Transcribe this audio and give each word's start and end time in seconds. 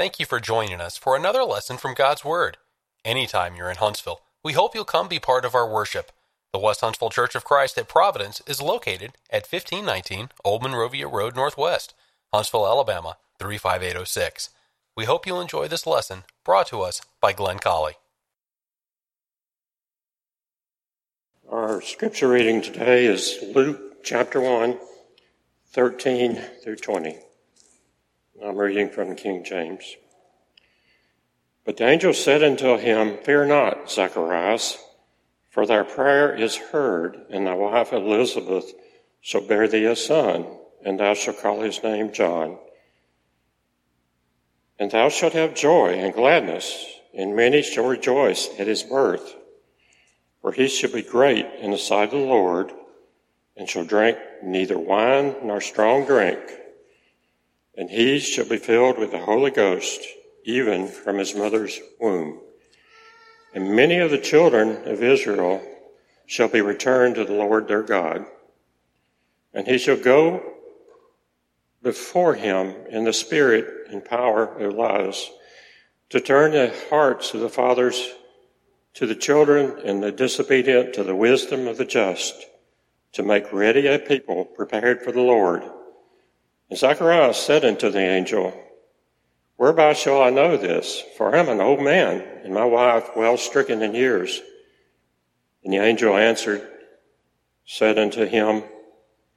Thank 0.00 0.18
you 0.18 0.24
for 0.24 0.40
joining 0.40 0.80
us 0.80 0.96
for 0.96 1.14
another 1.14 1.44
lesson 1.44 1.76
from 1.76 1.92
God's 1.92 2.24
Word. 2.24 2.56
Anytime 3.04 3.54
you're 3.54 3.68
in 3.68 3.76
Huntsville, 3.76 4.22
we 4.42 4.54
hope 4.54 4.74
you'll 4.74 4.86
come 4.86 5.08
be 5.08 5.18
part 5.18 5.44
of 5.44 5.54
our 5.54 5.70
worship. 5.70 6.10
The 6.54 6.58
West 6.58 6.80
Huntsville 6.80 7.10
Church 7.10 7.34
of 7.34 7.44
Christ 7.44 7.76
at 7.76 7.86
Providence 7.86 8.40
is 8.46 8.62
located 8.62 9.12
at 9.28 9.46
1519 9.46 10.30
Old 10.42 10.62
Monrovia 10.62 11.06
Road 11.06 11.36
Northwest, 11.36 11.92
Huntsville, 12.32 12.66
Alabama 12.66 13.18
35806. 13.38 14.48
We 14.96 15.04
hope 15.04 15.26
you'll 15.26 15.38
enjoy 15.38 15.68
this 15.68 15.86
lesson 15.86 16.24
brought 16.46 16.68
to 16.68 16.80
us 16.80 17.02
by 17.20 17.34
Glenn 17.34 17.58
Colley. 17.58 17.96
Our 21.50 21.82
scripture 21.82 22.28
reading 22.28 22.62
today 22.62 23.04
is 23.04 23.38
Luke 23.54 24.02
chapter 24.02 24.40
1, 24.40 24.78
13 25.74 26.36
through 26.64 26.76
20. 26.76 27.18
I'm 28.42 28.56
reading 28.56 28.88
from 28.88 29.16
King 29.16 29.44
James. 29.44 29.96
But 31.66 31.76
the 31.76 31.86
angel 31.86 32.14
said 32.14 32.42
unto 32.42 32.78
him, 32.78 33.18
Fear 33.18 33.46
not, 33.46 33.90
Zacharias, 33.90 34.78
for 35.50 35.66
thy 35.66 35.82
prayer 35.82 36.34
is 36.34 36.56
heard, 36.56 37.20
and 37.28 37.46
thy 37.46 37.52
wife 37.52 37.92
Elizabeth 37.92 38.72
shall 39.20 39.42
bear 39.42 39.68
thee 39.68 39.84
a 39.84 39.94
son, 39.94 40.46
and 40.82 40.98
thou 40.98 41.12
shalt 41.12 41.42
call 41.42 41.60
his 41.60 41.82
name 41.82 42.12
John. 42.12 42.56
And 44.78 44.90
thou 44.90 45.10
shalt 45.10 45.34
have 45.34 45.54
joy 45.54 45.90
and 45.92 46.14
gladness, 46.14 46.86
and 47.14 47.36
many 47.36 47.60
shall 47.60 47.86
rejoice 47.86 48.48
at 48.58 48.66
his 48.66 48.82
birth. 48.82 49.34
For 50.40 50.52
he 50.52 50.68
shall 50.68 50.90
be 50.90 51.02
great 51.02 51.44
in 51.58 51.72
the 51.72 51.78
sight 51.78 52.04
of 52.04 52.12
the 52.12 52.26
Lord, 52.26 52.72
and 53.54 53.68
shall 53.68 53.84
drink 53.84 54.16
neither 54.42 54.78
wine 54.78 55.36
nor 55.42 55.60
strong 55.60 56.06
drink 56.06 56.59
and 57.80 57.88
he 57.88 58.18
shall 58.18 58.44
be 58.44 58.58
filled 58.58 58.98
with 58.98 59.10
the 59.10 59.18
Holy 59.18 59.50
Ghost, 59.50 60.06
even 60.44 60.86
from 60.86 61.16
his 61.16 61.34
mother's 61.34 61.80
womb. 61.98 62.38
And 63.54 63.74
many 63.74 63.96
of 63.96 64.10
the 64.10 64.18
children 64.18 64.86
of 64.86 65.02
Israel 65.02 65.62
shall 66.26 66.48
be 66.48 66.60
returned 66.60 67.14
to 67.14 67.24
the 67.24 67.32
Lord 67.32 67.68
their 67.68 67.82
God. 67.82 68.26
And 69.54 69.66
he 69.66 69.78
shall 69.78 69.96
go 69.96 70.42
before 71.82 72.34
him 72.34 72.74
in 72.90 73.04
the 73.04 73.14
spirit 73.14 73.90
and 73.90 74.04
power 74.04 74.44
of 74.44 74.74
Elias 74.74 75.30
to 76.10 76.20
turn 76.20 76.52
the 76.52 76.74
hearts 76.90 77.32
of 77.32 77.40
the 77.40 77.48
fathers 77.48 78.12
to 78.92 79.06
the 79.06 79.14
children 79.14 79.80
and 79.86 80.02
the 80.02 80.12
disobedient 80.12 80.92
to 80.92 81.02
the 81.02 81.16
wisdom 81.16 81.66
of 81.66 81.78
the 81.78 81.86
just 81.86 82.44
to 83.12 83.22
make 83.22 83.50
ready 83.54 83.86
a 83.86 83.98
people 83.98 84.44
prepared 84.44 85.00
for 85.00 85.12
the 85.12 85.22
Lord. 85.22 85.62
And 86.70 86.78
Zacharias 86.78 87.36
said 87.36 87.64
unto 87.64 87.90
the 87.90 87.98
angel, 87.98 88.54
Whereby 89.56 89.92
shall 89.92 90.22
I 90.22 90.30
know 90.30 90.56
this? 90.56 91.02
For 91.16 91.34
I 91.34 91.38
am 91.40 91.48
an 91.48 91.60
old 91.60 91.80
man, 91.80 92.22
and 92.44 92.54
my 92.54 92.64
wife 92.64 93.10
well 93.16 93.36
stricken 93.36 93.82
in 93.82 93.94
years. 93.94 94.40
And 95.64 95.72
the 95.72 95.78
angel 95.78 96.16
answered, 96.16 96.66
said 97.66 97.98
unto 97.98 98.24
him, 98.24 98.62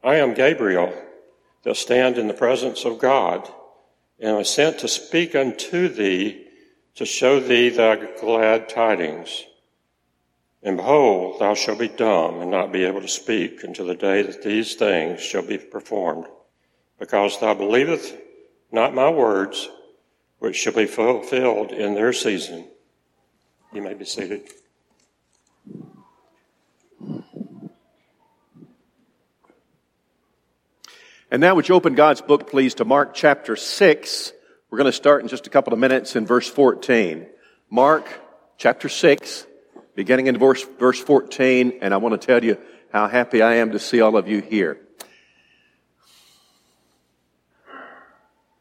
I 0.03 0.15
am 0.15 0.35
Gabriel, 0.35 0.93
that 1.63 1.75
stand 1.75 2.17
in 2.17 2.27
the 2.27 2.33
presence 2.33 2.85
of 2.85 2.99
God, 2.99 3.51
and 4.19 4.37
I 4.37 4.43
sent 4.43 4.79
to 4.79 4.87
speak 4.87 5.35
unto 5.35 5.89
thee, 5.89 6.47
to 6.95 7.05
show 7.05 7.39
thee 7.39 7.69
thy 7.69 7.95
glad 8.19 8.69
tidings. 8.69 9.43
And 10.61 10.77
behold, 10.77 11.39
thou 11.39 11.55
shalt 11.55 11.79
be 11.79 11.87
dumb, 11.89 12.41
and 12.41 12.51
not 12.51 12.71
be 12.71 12.85
able 12.85 13.01
to 13.01 13.07
speak 13.07 13.63
until 13.63 13.87
the 13.87 13.95
day 13.95 14.21
that 14.21 14.43
these 14.43 14.75
things 14.75 15.19
shall 15.19 15.41
be 15.41 15.57
performed 15.57 16.27
because 17.03 17.37
thou 17.41 17.53
believest 17.53 18.15
not 18.71 18.95
my 18.95 19.09
words, 19.09 19.67
which 20.39 20.55
shall 20.55 20.71
be 20.71 20.85
fulfilled 20.85 21.73
in 21.73 21.95
their 21.95 22.13
season. 22.13 22.65
You 23.73 23.81
may 23.81 23.93
be 23.93 24.05
seated. 24.05 24.43
And 31.29 31.41
now, 31.41 31.55
would 31.55 31.67
you 31.67 31.75
open 31.75 31.93
God's 31.93 32.21
book, 32.21 32.49
please, 32.49 32.75
to 32.75 32.85
Mark 32.85 33.13
chapter 33.13 33.57
6? 33.57 34.31
We're 34.69 34.77
going 34.77 34.85
to 34.85 34.93
start 34.93 35.23
in 35.23 35.27
just 35.27 35.45
a 35.45 35.49
couple 35.49 35.73
of 35.73 35.79
minutes 35.79 36.15
in 36.15 36.25
verse 36.25 36.47
14. 36.47 37.27
Mark 37.69 38.07
chapter 38.57 38.87
6, 38.87 39.45
beginning 39.93 40.27
in 40.27 40.37
verse, 40.37 40.63
verse 40.79 41.01
14, 41.01 41.79
and 41.81 41.93
I 41.93 41.97
want 41.97 42.19
to 42.19 42.25
tell 42.25 42.41
you 42.41 42.57
how 42.93 43.09
happy 43.09 43.41
I 43.41 43.55
am 43.55 43.73
to 43.73 43.79
see 43.79 43.99
all 43.99 44.15
of 44.15 44.29
you 44.29 44.41
here. 44.41 44.79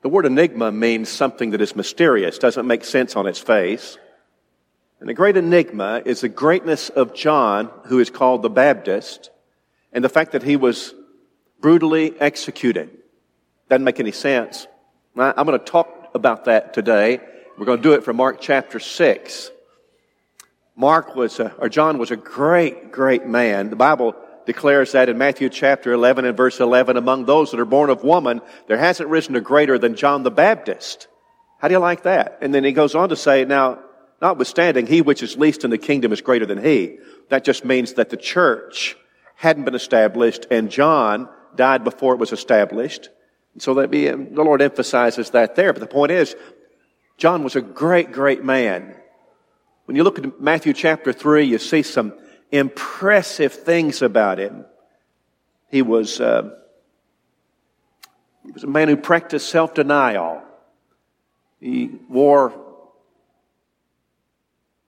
The 0.02 0.08
word 0.08 0.26
enigma 0.26 0.72
means 0.72 1.08
something 1.08 1.50
that 1.50 1.60
is 1.60 1.76
mysterious, 1.76 2.38
doesn't 2.38 2.66
make 2.66 2.84
sense 2.84 3.14
on 3.14 3.28
its 3.28 3.38
face. 3.38 3.98
And 4.98 5.08
the 5.08 5.14
great 5.14 5.36
enigma 5.36 6.02
is 6.04 6.20
the 6.20 6.28
greatness 6.28 6.88
of 6.88 7.14
John, 7.14 7.70
who 7.84 8.00
is 8.00 8.10
called 8.10 8.42
the 8.42 8.50
Baptist, 8.50 9.30
and 9.92 10.04
the 10.04 10.08
fact 10.08 10.32
that 10.32 10.42
he 10.42 10.56
was 10.56 10.92
brutally 11.60 12.18
executed. 12.20 12.90
Doesn't 13.68 13.84
make 13.84 14.00
any 14.00 14.10
sense. 14.10 14.66
I'm 15.16 15.46
going 15.46 15.58
to 15.58 15.64
talk 15.64 16.10
about 16.14 16.46
that 16.46 16.74
today. 16.74 17.20
We're 17.56 17.66
going 17.66 17.78
to 17.78 17.82
do 17.82 17.92
it 17.92 18.02
from 18.02 18.16
Mark 18.16 18.40
chapter 18.40 18.80
6. 18.80 19.50
Mark 20.74 21.14
was, 21.14 21.38
a, 21.38 21.54
or 21.58 21.68
John 21.68 21.98
was 21.98 22.10
a 22.10 22.16
great, 22.16 22.90
great 22.90 23.26
man. 23.26 23.70
The 23.70 23.76
Bible 23.76 24.16
declares 24.46 24.92
that 24.92 25.08
in 25.08 25.18
Matthew 25.18 25.48
chapter 25.48 25.92
11 25.92 26.24
and 26.24 26.36
verse 26.36 26.60
11, 26.60 26.96
among 26.96 27.24
those 27.24 27.50
that 27.50 27.60
are 27.60 27.64
born 27.64 27.90
of 27.90 28.04
woman, 28.04 28.40
there 28.66 28.78
hasn't 28.78 29.08
risen 29.08 29.36
a 29.36 29.40
greater 29.40 29.78
than 29.78 29.96
John 29.96 30.22
the 30.22 30.30
Baptist. 30.30 31.08
How 31.58 31.68
do 31.68 31.74
you 31.74 31.78
like 31.78 32.02
that? 32.02 32.38
And 32.40 32.54
then 32.54 32.64
he 32.64 32.72
goes 32.72 32.94
on 32.94 33.10
to 33.10 33.16
say, 33.16 33.44
now, 33.44 33.78
notwithstanding, 34.20 34.86
he 34.86 35.00
which 35.00 35.22
is 35.22 35.36
least 35.36 35.64
in 35.64 35.70
the 35.70 35.78
kingdom 35.78 36.12
is 36.12 36.20
greater 36.20 36.46
than 36.46 36.62
he. 36.62 36.98
That 37.28 37.44
just 37.44 37.64
means 37.64 37.94
that 37.94 38.10
the 38.10 38.16
church 38.16 38.96
hadn't 39.36 39.64
been 39.64 39.74
established 39.74 40.46
and 40.50 40.70
John 40.70 41.28
died 41.54 41.84
before 41.84 42.14
it 42.14 42.20
was 42.20 42.32
established. 42.32 43.10
So 43.58 43.74
that 43.74 43.90
be, 43.90 44.08
um, 44.08 44.34
the 44.34 44.42
Lord 44.42 44.62
emphasizes 44.62 45.30
that 45.30 45.56
there. 45.56 45.72
But 45.72 45.80
the 45.80 45.86
point 45.86 46.12
is, 46.12 46.34
John 47.18 47.44
was 47.44 47.56
a 47.56 47.60
great, 47.60 48.12
great 48.12 48.42
man. 48.42 48.94
When 49.84 49.96
you 49.96 50.04
look 50.04 50.18
at 50.18 50.40
Matthew 50.40 50.72
chapter 50.72 51.12
3, 51.12 51.44
you 51.44 51.58
see 51.58 51.82
some 51.82 52.14
impressive 52.52 53.52
things 53.52 54.02
about 54.02 54.38
him. 54.38 54.66
He 55.70 55.82
was, 55.82 56.20
uh, 56.20 56.50
he 58.44 58.52
was 58.52 58.62
a 58.62 58.68
man 58.68 58.88
who 58.88 58.96
practiced 58.96 59.48
self 59.48 59.74
denial. 59.74 60.42
He 61.58 61.90
wore 62.08 62.52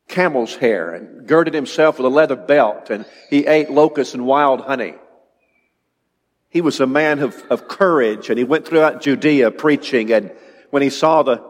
camel's 0.09 0.55
hair 0.55 0.91
and 0.91 1.27
girded 1.27 1.55
himself 1.55 1.99
with 1.99 2.07
a 2.07 2.11
leather 2.11 2.37
belt, 2.37 2.91
and 2.91 3.07
he 3.31 3.47
ate 3.47 3.71
locusts 3.71 4.15
and 4.15 4.27
wild 4.27 4.61
honey. 4.61 4.95
He 6.51 6.61
was 6.61 6.79
a 6.81 6.87
man 6.87 7.21
of, 7.21 7.43
of 7.51 7.67
courage, 7.67 8.29
and 8.29 8.39
he 8.39 8.45
went 8.45 8.67
throughout 8.67 9.03
Judea 9.03 9.51
preaching. 9.51 10.13
And 10.13 10.31
when 10.71 10.83
he 10.83 10.91
saw 10.91 11.23
the, 11.23 11.43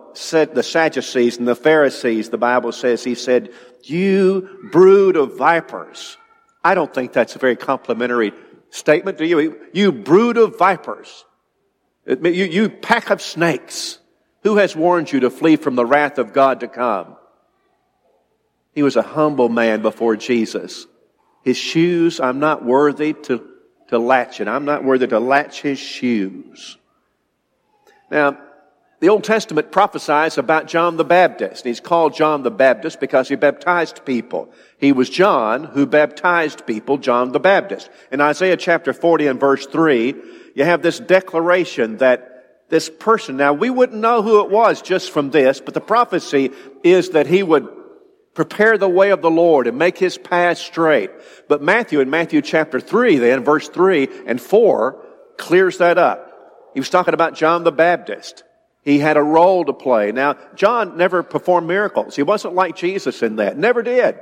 the 0.54 0.62
Sadducees 0.62 1.36
and 1.36 1.46
the 1.46 1.56
Pharisees, 1.56 2.30
the 2.30 2.38
Bible 2.38 2.72
says, 2.72 3.04
he 3.04 3.14
said, 3.14 3.50
you 3.88 4.68
brood 4.70 5.16
of 5.16 5.36
vipers. 5.36 6.16
I 6.62 6.74
don't 6.74 6.92
think 6.92 7.12
that's 7.12 7.36
a 7.36 7.38
very 7.38 7.56
complimentary 7.56 8.32
statement, 8.70 9.18
do 9.18 9.24
you? 9.24 9.60
You 9.72 9.92
brood 9.92 10.36
of 10.36 10.58
vipers. 10.58 11.24
You, 12.06 12.44
you 12.44 12.68
pack 12.68 13.10
of 13.10 13.22
snakes. 13.22 13.98
Who 14.42 14.56
has 14.56 14.76
warned 14.76 15.10
you 15.10 15.20
to 15.20 15.30
flee 15.30 15.56
from 15.56 15.74
the 15.74 15.86
wrath 15.86 16.18
of 16.18 16.32
God 16.32 16.60
to 16.60 16.68
come? 16.68 17.16
He 18.74 18.82
was 18.82 18.96
a 18.96 19.02
humble 19.02 19.48
man 19.48 19.82
before 19.82 20.16
Jesus. 20.16 20.86
His 21.42 21.56
shoes, 21.56 22.20
I'm 22.20 22.40
not 22.40 22.64
worthy 22.64 23.12
to, 23.12 23.46
to 23.88 23.98
latch 23.98 24.40
it. 24.40 24.48
I'm 24.48 24.64
not 24.64 24.84
worthy 24.84 25.06
to 25.06 25.20
latch 25.20 25.62
his 25.62 25.78
shoes. 25.78 26.76
Now, 28.10 28.38
the 29.00 29.08
Old 29.08 29.24
Testament 29.24 29.72
prophesies 29.72 30.38
about 30.38 30.66
John 30.66 30.96
the 30.96 31.04
Baptist. 31.04 31.64
He's 31.64 31.80
called 31.80 32.14
John 32.14 32.42
the 32.42 32.50
Baptist 32.50 33.00
because 33.00 33.28
he 33.28 33.34
baptized 33.34 34.04
people. 34.04 34.52
He 34.78 34.92
was 34.92 35.10
John 35.10 35.64
who 35.64 35.86
baptized 35.86 36.66
people, 36.66 36.98
John 36.98 37.32
the 37.32 37.40
Baptist. 37.40 37.90
In 38.12 38.20
Isaiah 38.20 38.56
chapter 38.56 38.92
40 38.92 39.26
and 39.26 39.40
verse 39.40 39.66
3, 39.66 40.14
you 40.54 40.64
have 40.64 40.82
this 40.82 41.00
declaration 41.00 41.98
that 41.98 42.30
this 42.70 42.88
person, 42.88 43.36
now 43.36 43.52
we 43.52 43.68
wouldn't 43.68 44.00
know 44.00 44.22
who 44.22 44.40
it 44.40 44.50
was 44.50 44.80
just 44.80 45.10
from 45.10 45.30
this, 45.30 45.60
but 45.60 45.74
the 45.74 45.80
prophecy 45.80 46.50
is 46.82 47.10
that 47.10 47.26
he 47.26 47.42
would 47.42 47.68
prepare 48.34 48.78
the 48.78 48.88
way 48.88 49.10
of 49.10 49.22
the 49.22 49.30
Lord 49.30 49.66
and 49.66 49.78
make 49.78 49.98
his 49.98 50.18
path 50.18 50.58
straight. 50.58 51.10
But 51.48 51.62
Matthew 51.62 52.00
in 52.00 52.10
Matthew 52.10 52.42
chapter 52.42 52.80
3 52.80 53.18
then, 53.18 53.44
verse 53.44 53.68
3 53.68 54.08
and 54.26 54.40
4, 54.40 55.04
clears 55.36 55.78
that 55.78 55.98
up. 55.98 56.70
He 56.74 56.80
was 56.80 56.90
talking 56.90 57.14
about 57.14 57.34
John 57.34 57.64
the 57.64 57.72
Baptist. 57.72 58.42
He 58.84 58.98
had 58.98 59.16
a 59.16 59.22
role 59.22 59.64
to 59.64 59.72
play. 59.72 60.12
Now, 60.12 60.36
John 60.54 60.96
never 60.96 61.22
performed 61.22 61.66
miracles. 61.66 62.16
He 62.16 62.22
wasn't 62.22 62.54
like 62.54 62.76
Jesus 62.76 63.22
in 63.22 63.36
that. 63.36 63.56
Never 63.56 63.82
did. 63.82 64.16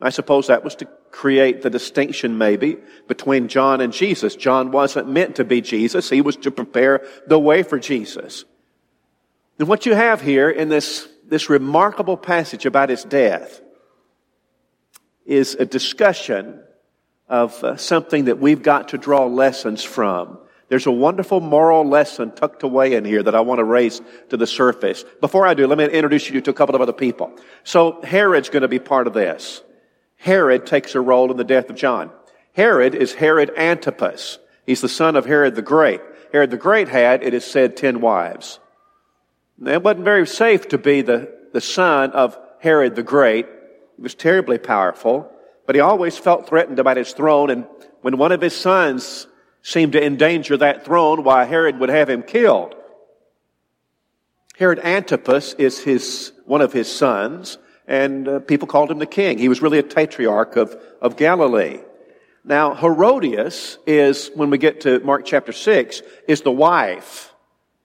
I 0.00 0.10
suppose 0.10 0.48
that 0.48 0.64
was 0.64 0.74
to 0.76 0.88
create 1.10 1.62
the 1.62 1.70
distinction 1.70 2.36
maybe 2.36 2.76
between 3.08 3.48
John 3.48 3.80
and 3.80 3.92
Jesus. 3.92 4.36
John 4.36 4.70
wasn't 4.70 5.08
meant 5.08 5.36
to 5.36 5.44
be 5.44 5.60
Jesus. 5.60 6.10
He 6.10 6.20
was 6.20 6.36
to 6.38 6.50
prepare 6.50 7.06
the 7.26 7.38
way 7.38 7.62
for 7.62 7.78
Jesus. 7.78 8.44
And 9.58 9.68
what 9.68 9.86
you 9.86 9.94
have 9.94 10.20
here 10.20 10.50
in 10.50 10.68
this, 10.68 11.08
this 11.26 11.48
remarkable 11.48 12.16
passage 12.16 12.66
about 12.66 12.90
his 12.90 13.04
death 13.04 13.62
is 15.24 15.54
a 15.54 15.64
discussion 15.64 16.60
of 17.28 17.62
uh, 17.64 17.76
something 17.76 18.26
that 18.26 18.38
we've 18.38 18.62
got 18.62 18.88
to 18.88 18.98
draw 18.98 19.26
lessons 19.26 19.82
from. 19.82 20.38
There's 20.68 20.86
a 20.86 20.92
wonderful 20.92 21.40
moral 21.40 21.84
lesson 21.88 22.32
tucked 22.32 22.64
away 22.64 22.94
in 22.94 23.04
here 23.04 23.22
that 23.22 23.34
I 23.34 23.40
want 23.40 23.60
to 23.60 23.64
raise 23.64 24.00
to 24.30 24.36
the 24.36 24.46
surface. 24.46 25.04
Before 25.20 25.46
I 25.46 25.54
do, 25.54 25.66
let 25.66 25.78
me 25.78 25.84
introduce 25.84 26.28
you 26.28 26.40
to 26.40 26.50
a 26.50 26.54
couple 26.54 26.74
of 26.74 26.80
other 26.80 26.92
people. 26.92 27.32
So 27.62 28.00
Herod's 28.02 28.48
going 28.48 28.62
to 28.62 28.68
be 28.68 28.80
part 28.80 29.06
of 29.06 29.12
this. 29.12 29.62
Herod 30.16 30.66
takes 30.66 30.94
a 30.94 31.00
role 31.00 31.30
in 31.30 31.36
the 31.36 31.44
death 31.44 31.70
of 31.70 31.76
John. 31.76 32.10
Herod 32.52 32.94
is 32.94 33.14
Herod 33.14 33.52
Antipas. 33.56 34.38
He's 34.64 34.80
the 34.80 34.88
son 34.88 35.14
of 35.14 35.26
Herod 35.26 35.54
the 35.54 35.62
Great. 35.62 36.00
Herod 36.32 36.50
the 36.50 36.56
Great 36.56 36.88
had, 36.88 37.22
it 37.22 37.34
is 37.34 37.44
said, 37.44 37.76
ten 37.76 38.00
wives. 38.00 38.58
It 39.64 39.82
wasn't 39.82 40.04
very 40.04 40.26
safe 40.26 40.68
to 40.68 40.78
be 40.78 41.02
the, 41.02 41.32
the 41.52 41.60
son 41.60 42.10
of 42.10 42.36
Herod 42.58 42.96
the 42.96 43.02
Great. 43.02 43.46
He 43.96 44.02
was 44.02 44.14
terribly 44.14 44.58
powerful, 44.58 45.30
but 45.64 45.76
he 45.76 45.80
always 45.80 46.18
felt 46.18 46.48
threatened 46.48 46.78
about 46.78 46.96
his 46.96 47.12
throne. 47.12 47.50
And 47.50 47.66
when 48.00 48.18
one 48.18 48.32
of 48.32 48.40
his 48.40 48.56
sons 48.56 49.28
seemed 49.66 49.94
to 49.94 50.04
endanger 50.04 50.56
that 50.56 50.84
throne, 50.84 51.24
why 51.24 51.44
Herod 51.44 51.80
would 51.80 51.88
have 51.88 52.08
him 52.08 52.22
killed. 52.22 52.76
Herod 54.56 54.78
Antipas 54.78 55.54
is 55.54 55.80
his, 55.80 56.32
one 56.44 56.60
of 56.60 56.72
his 56.72 56.90
sons, 56.90 57.58
and 57.84 58.28
uh, 58.28 58.38
people 58.38 58.68
called 58.68 58.92
him 58.92 59.00
the 59.00 59.06
king. 59.06 59.38
He 59.38 59.48
was 59.48 59.60
really 59.60 59.80
a 59.80 59.82
tetrarch 59.82 60.54
of, 60.54 60.76
of 61.02 61.16
Galilee. 61.16 61.80
Now, 62.44 62.76
Herodias 62.76 63.78
is, 63.88 64.30
when 64.36 64.50
we 64.50 64.58
get 64.58 64.82
to 64.82 65.00
Mark 65.00 65.24
chapter 65.26 65.50
6, 65.50 66.00
is 66.28 66.42
the 66.42 66.52
wife 66.52 67.34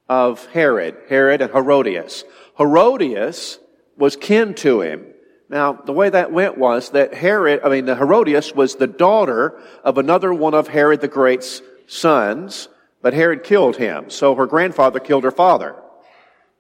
of 0.07 0.45
Herod, 0.47 0.95
Herod 1.09 1.41
and 1.41 1.51
Herodias. 1.51 2.25
Herodias 2.59 3.57
was 3.97 4.15
kin 4.15 4.53
to 4.53 4.81
him. 4.81 5.07
Now, 5.49 5.73
the 5.73 5.93
way 5.93 6.11
that 6.11 6.31
went 6.31 6.59
was 6.59 6.91
that 6.91 7.15
Herod, 7.15 7.61
I 7.63 7.69
mean, 7.69 7.87
Herodias 7.87 8.53
was 8.53 8.75
the 8.75 8.85
daughter 8.85 9.59
of 9.83 9.97
another 9.97 10.31
one 10.31 10.53
of 10.53 10.67
Herod 10.67 11.01
the 11.01 11.07
Great's 11.07 11.61
sons, 11.91 12.69
but 13.01 13.13
Herod 13.13 13.43
killed 13.43 13.75
him. 13.75 14.09
So 14.09 14.33
her 14.35 14.47
grandfather 14.47 14.99
killed 14.99 15.25
her 15.25 15.31
father. 15.31 15.75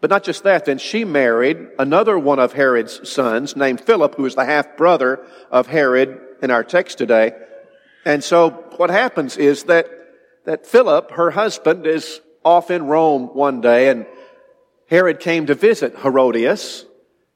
But 0.01 0.09
not 0.09 0.23
just 0.23 0.43
that, 0.43 0.65
then 0.65 0.77
she 0.77 1.05
married 1.05 1.57
another 1.79 2.17
one 2.19 2.39
of 2.39 2.53
Herod's 2.53 3.07
sons 3.09 3.55
named 3.55 3.79
Philip, 3.79 4.15
who 4.15 4.25
is 4.25 4.35
the 4.35 4.45
half 4.45 4.75
brother 4.75 5.25
of 5.51 5.67
Herod 5.67 6.19
in 6.41 6.51
our 6.51 6.63
text 6.63 6.97
today. 6.97 7.33
And 8.03 8.23
so 8.23 8.49
what 8.77 8.89
happens 8.89 9.37
is 9.37 9.63
that, 9.65 9.87
that 10.45 10.65
Philip, 10.65 11.11
her 11.11 11.31
husband, 11.31 11.85
is 11.85 12.19
off 12.43 12.71
in 12.71 12.87
Rome 12.87 13.27
one 13.27 13.61
day 13.61 13.89
and 13.89 14.07
Herod 14.89 15.19
came 15.19 15.45
to 15.45 15.55
visit 15.55 15.99
Herodias 15.99 16.85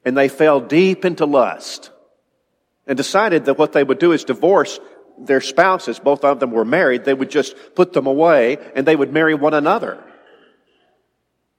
and 0.04 0.16
they 0.16 0.28
fell 0.28 0.60
deep 0.60 1.04
into 1.04 1.24
lust 1.24 1.90
and 2.86 2.96
decided 2.96 3.44
that 3.44 3.58
what 3.58 3.72
they 3.72 3.84
would 3.84 3.98
do 4.00 4.12
is 4.12 4.24
divorce 4.24 4.80
their 5.18 5.40
spouses. 5.40 5.98
Both 5.98 6.24
of 6.24 6.40
them 6.40 6.50
were 6.50 6.64
married. 6.64 7.04
They 7.04 7.14
would 7.14 7.30
just 7.30 7.56
put 7.74 7.92
them 7.92 8.06
away 8.06 8.58
and 8.74 8.86
they 8.86 8.96
would 8.96 9.12
marry 9.12 9.34
one 9.34 9.54
another. 9.54 9.94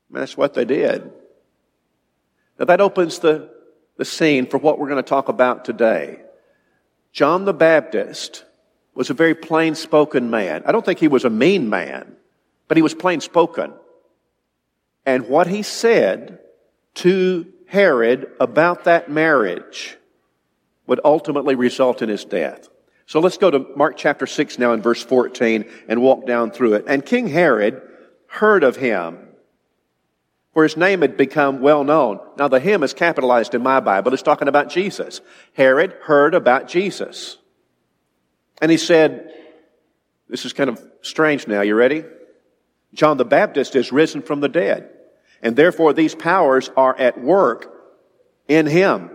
And 0.09 0.21
that's 0.21 0.38
what 0.38 0.54
they 0.54 0.65
did. 0.65 1.12
Now 2.59 2.65
that 2.65 2.81
opens 2.81 3.19
the, 3.19 3.50
the 3.98 4.06
scene 4.06 4.48
for 4.48 4.57
what 4.57 4.80
we're 4.80 4.89
going 4.89 5.04
to 5.04 5.09
talk 5.09 5.30
about 5.30 5.65
today. 5.65 6.21
John 7.12 7.45
the 7.45 7.54
Baptist 7.54 8.45
was 8.94 9.09
a 9.09 9.13
very 9.13 9.36
plain 9.36 9.75
spoken 9.75 10.30
man. 10.30 10.63
I 10.65 10.71
don't 10.71 10.86
think 10.86 11.00
he 11.00 11.07
was 11.07 11.25
a 11.25 11.30
mean 11.30 11.69
man. 11.69 12.15
But 12.68 12.77
he 12.77 12.83
was 12.83 12.94
plain 12.94 13.21
spoken. 13.21 13.74
And 15.06 15.30
what 15.30 15.48
he 15.48 15.63
said 15.63 16.39
to 16.95 17.48
Herod 17.68 18.31
about 18.39 18.86
that 18.86 19.09
marriage 19.09 19.98
would 20.86 21.00
ultimately 21.04 21.56
result 21.56 22.01
in 22.01 22.09
his 22.09 22.25
death. 22.25 22.68
So 23.07 23.21
let's 23.21 23.38
go 23.38 23.50
to 23.50 23.65
Mark 23.75 23.95
chapter 23.95 24.27
6 24.27 24.59
now 24.59 24.74
in 24.74 24.81
verse 24.81 25.01
14 25.01 25.65
and 25.88 26.01
walk 26.01 26.27
down 26.27 26.51
through 26.51 26.74
it. 26.74 26.86
And 26.88 27.06
King 27.06 27.27
Herod 27.27 27.81
heard 28.27 28.65
of 28.65 28.75
him, 28.75 29.18
for 30.54 30.63
his 30.63 30.75
name 30.75 31.01
had 31.01 31.15
become 31.15 31.62
well 31.62 31.86
known. 31.86 32.19
Now 32.38 32.50
the 32.50 32.59
him 32.59 32.83
is 32.83 32.94
capitalized 32.94 33.56
in 33.56 33.63
my 33.63 33.80
Bible. 33.80 34.13
It's 34.13 34.21
talking 34.21 34.50
about 34.50 34.69
Jesus. 34.69 35.21
Herod 35.54 35.95
heard 36.04 36.36
about 36.36 36.68
Jesus. 36.68 37.38
And 38.62 38.69
he 38.69 38.77
said, 38.77 39.33
this 40.27 40.44
is 40.44 40.51
kind 40.51 40.69
of 40.69 40.83
strange 41.01 41.48
now. 41.48 41.62
You 41.62 41.75
ready? 41.75 42.04
John 42.94 43.15
the 43.15 43.24
Baptist 43.24 43.77
is 43.77 43.94
risen 43.94 44.21
from 44.21 44.42
the 44.42 44.50
dead. 44.50 44.89
And 45.42 45.56
therefore 45.56 45.94
these 45.94 46.13
powers 46.13 46.69
are 46.75 46.98
at 47.00 47.21
work 47.21 47.74
in 48.50 48.65
him. 48.65 49.12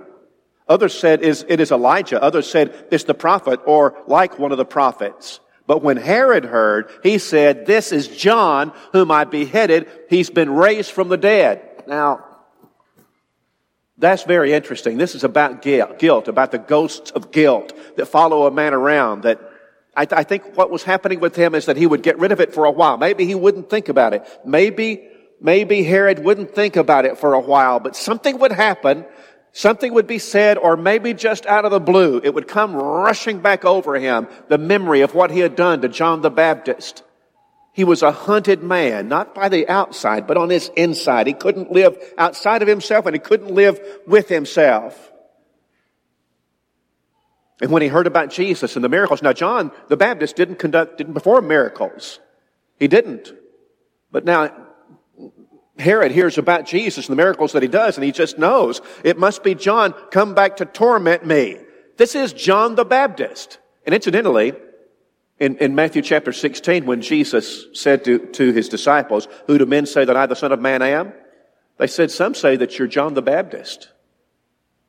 Others 0.68 0.98
said 0.98 1.22
it 1.22 1.60
is 1.60 1.72
Elijah. 1.72 2.22
Others 2.22 2.50
said 2.50 2.86
it's 2.90 3.04
the 3.04 3.14
prophet 3.14 3.60
or 3.66 3.96
like 4.06 4.38
one 4.38 4.52
of 4.52 4.58
the 4.58 4.64
prophets. 4.64 5.40
But 5.66 5.82
when 5.82 5.96
Herod 5.96 6.44
heard, 6.44 6.90
he 7.02 7.18
said, 7.18 7.66
this 7.66 7.92
is 7.92 8.08
John 8.08 8.72
whom 8.92 9.10
I 9.10 9.24
beheaded. 9.24 9.88
He's 10.08 10.30
been 10.30 10.50
raised 10.50 10.90
from 10.90 11.08
the 11.08 11.16
dead. 11.16 11.84
Now, 11.86 12.24
that's 13.98 14.24
very 14.24 14.52
interesting. 14.52 14.98
This 14.98 15.14
is 15.14 15.22
about 15.22 15.62
guilt, 15.62 16.28
about 16.28 16.50
the 16.50 16.58
ghosts 16.58 17.10
of 17.12 17.30
guilt 17.30 17.72
that 17.96 18.06
follow 18.06 18.46
a 18.46 18.50
man 18.50 18.74
around 18.74 19.22
that 19.22 19.40
I, 19.94 20.06
th- 20.06 20.18
I, 20.18 20.24
think 20.24 20.56
what 20.56 20.70
was 20.70 20.82
happening 20.82 21.20
with 21.20 21.36
him 21.36 21.54
is 21.54 21.66
that 21.66 21.76
he 21.76 21.86
would 21.86 22.02
get 22.02 22.18
rid 22.18 22.32
of 22.32 22.40
it 22.40 22.54
for 22.54 22.64
a 22.64 22.70
while. 22.70 22.96
Maybe 22.96 23.26
he 23.26 23.34
wouldn't 23.34 23.68
think 23.68 23.90
about 23.90 24.14
it. 24.14 24.26
Maybe, 24.44 25.06
maybe 25.40 25.84
Herod 25.84 26.18
wouldn't 26.18 26.54
think 26.54 26.76
about 26.76 27.04
it 27.04 27.18
for 27.18 27.34
a 27.34 27.40
while, 27.40 27.78
but 27.78 27.94
something 27.94 28.38
would 28.38 28.52
happen. 28.52 29.04
Something 29.52 29.92
would 29.92 30.06
be 30.06 30.18
said, 30.18 30.56
or 30.56 30.78
maybe 30.78 31.12
just 31.12 31.44
out 31.44 31.66
of 31.66 31.70
the 31.70 31.80
blue, 31.80 32.20
it 32.24 32.34
would 32.34 32.48
come 32.48 32.74
rushing 32.74 33.40
back 33.40 33.66
over 33.66 33.96
him, 33.96 34.26
the 34.48 34.56
memory 34.56 35.02
of 35.02 35.14
what 35.14 35.30
he 35.30 35.40
had 35.40 35.56
done 35.56 35.82
to 35.82 35.88
John 35.88 36.22
the 36.22 36.30
Baptist. 36.30 37.02
He 37.74 37.84
was 37.84 38.02
a 38.02 38.12
hunted 38.12 38.62
man, 38.62 39.08
not 39.08 39.34
by 39.34 39.50
the 39.50 39.68
outside, 39.68 40.26
but 40.26 40.38
on 40.38 40.48
his 40.48 40.70
inside. 40.76 41.26
He 41.26 41.34
couldn't 41.34 41.70
live 41.70 41.96
outside 42.16 42.62
of 42.62 42.68
himself 42.68 43.06
and 43.06 43.14
he 43.14 43.20
couldn't 43.20 43.54
live 43.54 43.80
with 44.06 44.28
himself. 44.28 45.10
And 47.60 47.70
when 47.70 47.82
he 47.82 47.88
heard 47.88 48.06
about 48.06 48.30
Jesus 48.30 48.74
and 48.74 48.84
the 48.84 48.88
miracles, 48.88 49.22
now 49.22 49.32
John 49.32 49.70
the 49.88 49.96
Baptist 49.96 50.36
didn't 50.36 50.58
conduct, 50.58 50.98
didn't 50.98 51.14
perform 51.14 51.46
miracles. 51.46 52.20
He 52.78 52.88
didn't. 52.88 53.32
But 54.10 54.24
now 54.24 54.50
Herod 55.78 56.12
hears 56.12 56.38
about 56.38 56.66
Jesus 56.66 57.08
and 57.08 57.12
the 57.12 57.22
miracles 57.22 57.52
that 57.52 57.62
he 57.62 57.68
does, 57.68 57.96
and 57.96 58.04
he 58.04 58.12
just 58.12 58.38
knows 58.38 58.80
it 59.04 59.18
must 59.18 59.42
be 59.42 59.54
John 59.54 59.92
come 60.10 60.34
back 60.34 60.56
to 60.56 60.66
torment 60.66 61.24
me. 61.24 61.58
This 61.96 62.14
is 62.14 62.32
John 62.32 62.74
the 62.74 62.84
Baptist. 62.84 63.58
And 63.84 63.94
incidentally, 63.94 64.52
in, 65.38 65.56
in 65.56 65.74
Matthew 65.74 66.02
chapter 66.02 66.32
16, 66.32 66.86
when 66.86 67.00
Jesus 67.00 67.66
said 67.72 68.04
to, 68.04 68.18
to 68.18 68.52
his 68.52 68.68
disciples, 68.68 69.28
Who 69.46 69.58
do 69.58 69.66
men 69.66 69.86
say 69.86 70.04
that 70.04 70.16
I, 70.16 70.26
the 70.26 70.36
Son 70.36 70.52
of 70.52 70.60
Man, 70.60 70.82
am? 70.82 71.12
They 71.78 71.86
said, 71.86 72.10
Some 72.10 72.34
say 72.34 72.56
that 72.56 72.78
you're 72.78 72.88
John 72.88 73.14
the 73.14 73.22
Baptist. 73.22 73.88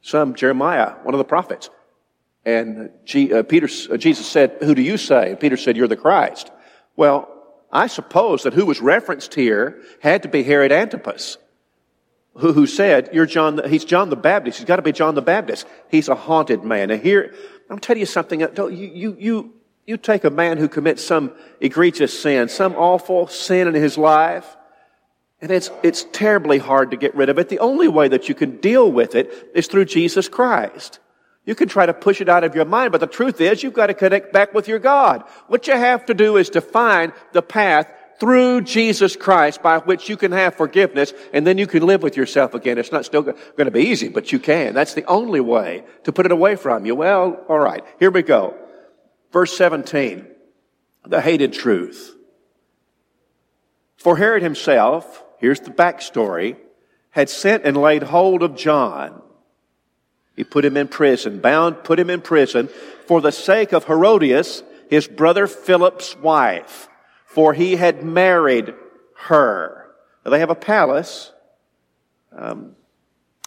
Some, 0.01 0.36
Jeremiah, 0.36 0.96
one 1.03 1.13
of 1.13 1.17
the 1.17 1.24
prophets. 1.24 1.69
And 2.46 2.91
G, 3.05 3.34
uh, 3.34 3.43
Peter, 3.43 3.69
uh, 3.89 3.98
Jesus 3.98 4.27
said, 4.27 4.58
Who 4.60 4.75
do 4.75 4.81
you 4.81 4.98
say? 4.98 5.31
And 5.31 5.39
Peter 5.39 5.58
said, 5.58 5.77
You're 5.77 5.88
the 5.88 5.96
Christ. 5.96 6.51
Well, 6.96 7.33
I 7.74 7.88
suppose 7.88 8.44
that 8.44 8.53
who 8.53 8.68
was 8.68 8.80
referenced 8.80 9.34
here 9.34 9.82
had 10.00 10.22
to 10.24 10.30
be 10.30 10.44
Herod 10.44 10.72
Antipas, 10.72 11.39
who, 12.36 12.53
who 12.53 12.68
said, 12.68 13.10
You're 13.12 13.25
John, 13.25 13.68
he's 13.68 13.84
John 13.84 14.12
the 14.12 14.15
Baptist. 14.15 14.60
He's 14.60 14.68
got 14.68 14.75
to 14.75 14.84
be 14.84 14.92
John 14.92 15.15
the 15.15 15.24
Baptist. 15.24 15.65
He's 15.89 16.08
a 16.08 16.13
haunted 16.13 16.63
man. 16.63 16.92
And 16.92 17.01
here, 17.01 17.34
I'm 17.72 17.80
telling 17.80 18.00
you 18.00 18.06
something. 18.06 18.44
Uh, 18.44 18.68
you, 18.68 18.92
you, 18.94 19.18
you, 19.20 19.53
you 19.88 19.98
take 19.98 20.24
a 20.24 20.30
man 20.30 20.60
who 20.60 20.68
commits 20.68 21.03
some 21.03 21.34
egregious 21.60 22.18
sin, 22.18 22.48
some 22.48 22.75
awful 22.75 23.25
sin 23.25 23.68
in 23.68 23.74
his 23.74 23.98
life, 23.98 24.56
and 25.42 25.51
it's, 25.51 25.72
it's 25.82 26.06
terribly 26.12 26.60
hard 26.60 26.92
to 26.92 26.98
get 26.98 27.15
rid 27.15 27.30
of 27.30 27.39
it. 27.39 27.50
The 27.50 27.60
only 27.60 27.88
way 27.88 28.08
that 28.08 28.30
you 28.30 28.36
can 28.36 28.58
deal 28.58 28.89
with 28.92 29.15
it 29.15 29.50
is 29.56 29.65
through 29.65 29.86
Jesus 29.86 30.30
Christ. 30.30 31.00
You 31.45 31.55
can 31.55 31.67
try 31.67 31.85
to 31.85 31.93
push 31.93 32.21
it 32.21 32.29
out 32.29 32.43
of 32.43 32.55
your 32.55 32.65
mind, 32.65 32.91
but 32.91 33.01
the 33.01 33.07
truth 33.07 33.41
is 33.41 33.63
you've 33.63 33.73
got 33.73 33.88
to 33.88 33.93
connect 33.93 34.31
back 34.31 34.53
with 34.53 34.67
your 34.67 34.79
God. 34.79 35.23
What 35.47 35.67
you 35.67 35.73
have 35.73 36.05
to 36.05 36.13
do 36.13 36.38
is 36.38 36.50
to 36.51 36.62
find 36.62 37.12
the 37.33 37.41
path 37.41 37.88
through 38.19 38.62
Jesus 38.62 39.17
Christ 39.17 39.62
by 39.62 39.79
which 39.79 40.07
you 40.07 40.15
can 40.15 40.31
have 40.31 40.55
forgiveness 40.55 41.13
and 41.33 41.45
then 41.45 41.57
you 41.57 41.67
can 41.67 41.85
live 41.85 42.01
with 42.01 42.15
yourself 42.15 42.53
again. 42.53 42.77
It's 42.77 42.91
not 42.91 43.03
still 43.03 43.23
going 43.23 43.35
to 43.57 43.71
be 43.71 43.88
easy, 43.88 44.07
but 44.07 44.31
you 44.31 44.39
can. 44.39 44.73
That's 44.73 44.93
the 44.93 45.05
only 45.05 45.41
way 45.41 45.83
to 46.05 46.13
put 46.13 46.25
it 46.25 46.31
away 46.31 46.55
from 46.55 46.85
you. 46.85 46.95
Well, 46.95 47.43
alright. 47.50 47.83
Here 48.00 48.12
we 48.12 48.21
go. 48.21 48.55
Verse 49.33 49.55
17. 49.57 50.27
The 51.05 51.19
hated 51.19 51.51
truth. 51.51 52.15
For 53.97 54.15
Herod 54.15 54.43
himself, 54.43 55.23
here's 55.39 55.59
the 55.59 55.71
backstory, 55.71 56.55
had 57.09 57.29
sent 57.29 57.65
and 57.65 57.75
laid 57.75 58.03
hold 58.03 58.43
of 58.43 58.55
John 58.55 59.23
he 60.36 60.44
put 60.44 60.66
him 60.66 60.78
in 60.78 60.88
prison, 60.88 61.40
bound, 61.40 61.84
put 61.84 62.00
him 62.00 62.10
in 62.10 62.22
prison 62.22 62.70
for 63.08 63.22
the 63.22 63.32
sake 63.32 63.74
of 63.74 63.86
Herodias, 63.86 64.63
his 64.90 65.08
brother 65.08 65.48
Philip's 65.48 66.16
wife, 66.18 66.90
for 67.25 67.54
he 67.54 67.75
had 67.75 68.04
married 68.04 68.74
her. 69.28 69.88
Now, 70.24 70.32
they 70.32 70.40
have 70.40 70.50
a 70.50 70.56
palace, 70.56 71.32
Um, 72.36 72.75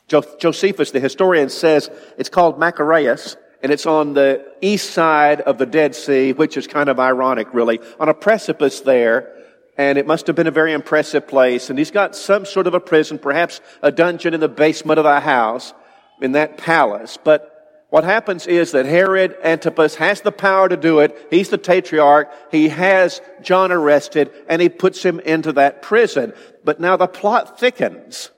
Josephus, 0.09 0.93
the 0.93 1.01
historian, 1.01 1.49
says 1.49 1.91
it's 2.17 2.29
called 2.29 2.61
Machaerus, 2.61 3.37
and 3.63 3.73
it's 3.73 3.87
on 3.87 4.15
the 4.15 4.45
east 4.61 4.91
side 4.91 5.41
of 5.41 5.59
the 5.59 5.67
Dead 5.67 5.97
Sea, 5.97 6.33
which 6.33 6.57
is 6.57 6.69
kind 6.69 6.89
of 6.89 7.01
ironic, 7.01 7.49
really, 7.53 7.81
on 7.99 8.09
a 8.09 8.15
precipice 8.15 8.81
there. 8.81 9.33
And 9.77 9.99
it 9.99 10.07
must 10.07 10.29
have 10.29 10.37
been 10.37 10.47
a 10.47 10.53
very 10.53 10.73
impressive 10.73 11.27
place. 11.27 11.69
And 11.69 11.79
he's 11.79 11.91
got 11.91 12.15
some 12.15 12.47
sort 12.47 12.69
of 12.69 12.75
a 12.75 12.81
prison, 12.81 13.19
perhaps 13.19 13.61
a 13.83 13.91
dungeon 13.91 14.33
in 14.33 14.41
the 14.41 14.49
basement 14.49 14.99
of 14.99 15.05
the 15.05 15.21
house, 15.21 15.75
in 16.21 16.33
that 16.33 16.59
palace. 16.59 17.19
But 17.23 17.53
what 17.89 18.05
happens 18.05 18.47
is 18.47 18.73
that 18.73 18.87
Herod 18.87 19.37
Antipas 19.43 19.95
has 19.97 20.21
the 20.21 20.33
power 20.33 20.69
to 20.69 20.77
do 20.77 20.99
it. 21.01 21.17
He's 21.31 21.51
the 21.51 21.59
tetrarch. 21.59 22.31
He 22.51 22.69
has 22.69 23.21
John 23.43 23.71
arrested 23.73 24.31
and 24.49 24.61
he 24.61 24.69
puts 24.69 25.03
him 25.03 25.21
into 25.21 25.53
that 25.53 25.83
prison. 25.83 26.33
But 26.65 26.81
now 26.81 26.97
the 26.97 27.07
plot 27.07 27.61
thickens. 27.61 28.31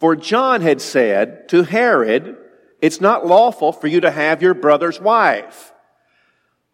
For 0.00 0.16
John 0.16 0.60
had 0.60 0.82
said 0.82 1.48
to 1.50 1.62
Herod, 1.62 2.36
it's 2.82 3.00
not 3.00 3.26
lawful 3.26 3.72
for 3.72 3.86
you 3.86 4.00
to 4.00 4.10
have 4.10 4.42
your 4.42 4.54
brother's 4.54 5.00
wife. 5.00 5.72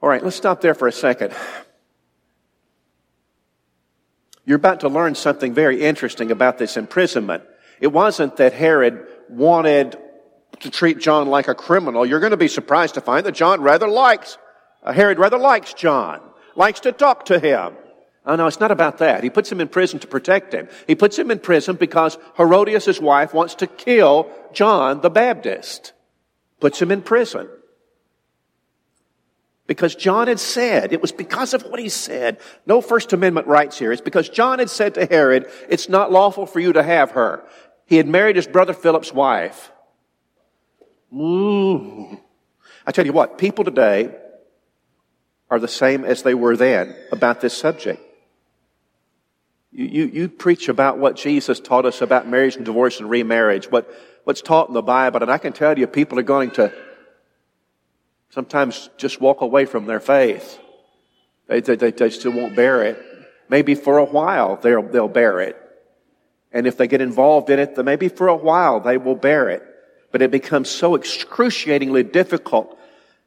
All 0.03 0.09
right, 0.09 0.25
let's 0.25 0.37
stop 0.37 0.61
there 0.61 0.75
for 0.75 0.89
a 0.89 0.93
second. 0.93 1.33
You're 4.47 4.57
about 4.57 4.81
to 4.81 4.89
learn 4.89 5.15
something 5.15 5.55
very 5.55 5.83
interesting 5.83 6.33
about 6.33 6.59
this 6.59 6.77
imprisonment. 6.77 7.45
It 7.81 7.89
wasn't 7.89 8.39
that 8.39 8.55
Herod 8.55 9.07
wanted 9.29 9.97
to 10.61 10.71
treat 10.71 10.99
John 10.99 11.29
like 11.29 11.49
a 11.49 11.55
criminal. 11.55 12.07
You're 12.07 12.21
going 12.21 12.31
to 12.31 12.37
be 12.37 12.49
surprised 12.49 12.95
to 12.95 13.01
find 13.01 13.27
that 13.27 13.33
John 13.33 13.61
rather 13.61 13.89
likes, 13.89 14.39
uh, 14.83 14.93
Herod 14.93 15.19
rather 15.19 15.39
likes 15.39 15.75
John, 15.75 16.21
likes 16.55 16.81
to 16.81 16.93
talk 16.93 17.27
to 17.27 17.39
him. 17.39 17.75
Oh 18.27 18.37
no, 18.37 18.47
it's 18.47 18.61
not 18.61 18.71
about 18.71 18.99
that. 18.99 19.25
He 19.25 19.31
puts 19.31 19.51
him 19.51 19.61
in 19.61 19.69
prison 19.69 19.99
to 20.01 20.07
protect 20.07 20.53
him. 20.53 20.69
He 20.87 20.95
puts 20.95 21.19
him 21.19 21.31
in 21.31 21.39
prison 21.39 21.77
because 21.77 22.19
Herodias' 22.37 23.01
wife 23.01 23.33
wants 23.33 23.57
to 23.57 23.67
kill 23.67 24.31
John 24.53 25.01
the 25.01 25.11
Baptist. 25.11 25.93
Puts 26.61 26.81
him 26.81 26.91
in 26.91 27.01
prison. 27.01 27.49
Because 29.67 29.95
John 29.95 30.27
had 30.27 30.41
said, 30.41 30.93
it 30.93 31.01
was 31.01 31.13
because 31.13 31.55
of 31.55 31.63
what 31.63 31.79
he 31.79 31.89
said. 31.89 32.41
No 32.67 32.81
First 32.81 33.13
Amendment 33.13 33.47
rights 33.47 33.79
here. 33.79 33.93
It's 33.93 34.03
because 34.03 34.29
John 34.29 34.59
had 34.59 34.69
said 34.69 34.95
to 34.95 35.07
Herod, 35.07 35.49
it's 35.69 35.89
not 35.89 36.11
lawful 36.11 36.45
for 36.45 36.61
you 36.61 36.73
to 36.73 36.83
have 36.83 37.13
her. 37.13 37.45
He 37.87 37.97
had 37.97 38.09
married 38.09 38.37
his 38.37 38.49
brother 38.49 38.75
Philip's 38.75 39.13
wife. 39.13 39.71
Ooh. 41.13 42.19
I 42.87 42.93
tell 42.93 43.07
you 43.07 43.13
what, 43.13 43.39
people 43.39 43.65
today 43.65 44.15
are 45.51 45.59
the 45.59 45.69
same 45.69 46.05
as 46.05 46.23
they 46.23 46.35
were 46.35 46.57
then 46.57 46.95
about 47.11 47.41
this 47.41 47.57
subject. 47.57 48.01
You, 49.73 49.85
you, 49.85 50.05
you, 50.07 50.29
preach 50.29 50.69
about 50.69 50.99
what 50.99 51.17
Jesus 51.17 51.61
taught 51.61 51.87
us 51.87 52.01
about 52.01 52.29
marriage 52.29 52.57
and 52.57 52.65
divorce 52.65 52.99
and 53.01 53.09
remarriage, 53.09 53.71
what, 53.71 53.93
what's 54.25 54.43
taught 54.43 54.69
in 54.69 54.75
the 54.75 54.83
Bible, 54.83 55.23
and 55.23 55.31
I 55.31 55.39
can 55.39 55.53
tell 55.53 55.79
you 55.79 55.87
people 55.87 56.19
are 56.19 56.25
going 56.25 56.51
to 56.53 56.73
sometimes 58.31 58.91
just 58.97 59.21
walk 59.21 59.41
away 59.41 59.67
from 59.67 59.87
their 59.87 60.01
faith. 60.01 60.59
They, 61.47 61.61
they, 61.61 61.91
they 61.91 62.11
still 62.11 62.33
won't 62.33 62.57
bear 62.57 62.83
it. 62.83 62.99
Maybe 63.49 63.75
for 63.75 63.99
a 63.99 64.05
while 64.05 64.57
they'll, 64.57 64.83
they'll 64.83 65.09
bear 65.09 65.41
it. 65.41 65.57
And 66.53 66.67
if 66.67 66.77
they 66.77 66.89
get 66.89 67.01
involved 67.01 67.51
in 67.51 67.59
it, 67.59 67.77
then 67.77 67.85
maybe 67.85 68.09
for 68.09 68.29
a 68.29 68.37
while 68.37 68.81
they 68.81 68.99
will 68.99 69.17
bear 69.17 69.49
it. 69.51 69.63
But 70.13 70.23
it 70.23 70.31
becomes 70.31 70.69
so 70.69 70.95
excruciatingly 70.95 72.03
difficult 72.03 72.79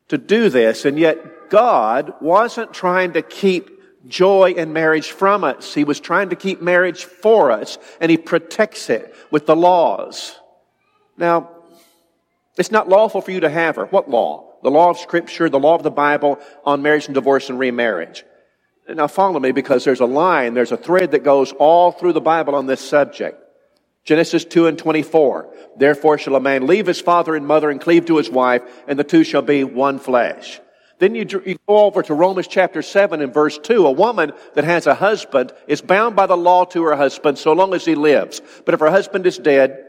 to 0.10 0.18
do 0.18 0.50
this. 0.50 0.86
And 0.86 1.00
yet 1.00 1.50
God 1.50 2.14
wasn't 2.22 2.74
trying 2.74 3.14
to 3.14 3.22
keep 3.22 3.70
joy 4.08 4.52
in 4.52 4.74
marriage 4.74 5.12
from 5.12 5.44
us. 5.44 5.74
He 5.74 5.84
was 5.84 6.00
trying 6.00 6.30
to 6.30 6.36
keep 6.36 6.62
marriage 6.62 7.06
for 7.06 7.52
us 7.52 7.78
and 8.02 8.12
He 8.12 8.18
protects 8.18 8.90
it 8.90 9.16
with 9.32 9.46
the 9.46 9.56
laws. 9.56 10.38
Now, 11.18 11.50
it's 12.58 12.72
not 12.72 12.90
lawful 12.90 13.22
for 13.22 13.32
you 13.32 13.42
to 13.42 13.50
have 13.50 13.78
her. 13.78 13.86
What 13.86 14.10
law? 14.10 14.50
The 14.62 14.72
law 14.72 14.90
of 14.90 14.98
scripture, 14.98 15.50
the 15.50 15.60
law 15.60 15.76
of 15.76 15.84
the 15.84 15.92
Bible 15.92 16.40
on 16.66 16.82
marriage 16.82 17.06
and 17.06 17.16
divorce 17.16 17.50
and 17.50 17.60
remarriage. 17.60 18.24
Now 18.88 19.08
follow 19.08 19.40
me 19.40 19.52
because 19.52 19.84
there's 19.84 20.02
a 20.02 20.06
line, 20.06 20.54
there's 20.54 20.72
a 20.72 20.78
thread 20.78 21.12
that 21.12 21.24
goes 21.24 21.52
all 21.54 21.92
through 21.92 22.14
the 22.14 22.22
Bible 22.22 22.56
on 22.56 22.66
this 22.66 22.82
subject. 22.82 23.43
Genesis 24.04 24.44
2 24.46 24.68
and 24.68 24.78
24. 24.78 25.54
Therefore 25.78 26.18
shall 26.18 26.36
a 26.36 26.40
man 26.40 26.68
leave 26.68 26.88
his 26.88 27.00
father 27.00 27.36
and 27.36 27.48
mother 27.48 27.70
and 27.70 27.80
cleave 27.80 28.06
to 28.06 28.18
his 28.18 28.30
wife, 28.30 28.64
and 28.88 29.00
the 29.00 29.04
two 29.04 29.24
shall 29.24 29.42
be 29.42 29.64
one 29.64 30.00
flesh. 30.00 30.60
Then 31.00 31.16
you, 31.16 31.26
you, 31.46 31.58
go 31.68 31.86
over 31.86 32.02
to 32.04 32.14
Romans 32.14 32.48
chapter 32.48 32.82
7 32.82 33.22
and 33.22 33.34
verse 33.34 33.58
2. 33.58 33.88
A 33.88 33.92
woman 33.92 34.32
that 34.54 34.64
has 34.64 34.88
a 34.88 34.94
husband 34.94 35.52
is 35.68 35.82
bound 35.82 36.16
by 36.16 36.28
the 36.28 36.38
law 36.38 36.66
to 36.66 36.84
her 36.84 36.96
husband 36.96 37.38
so 37.38 37.54
long 37.54 37.74
as 37.74 37.84
he 37.84 37.96
lives. 37.96 38.42
But 38.66 38.74
if 38.74 38.80
her 38.80 38.90
husband 38.90 39.26
is 39.26 39.38
dead, 39.38 39.86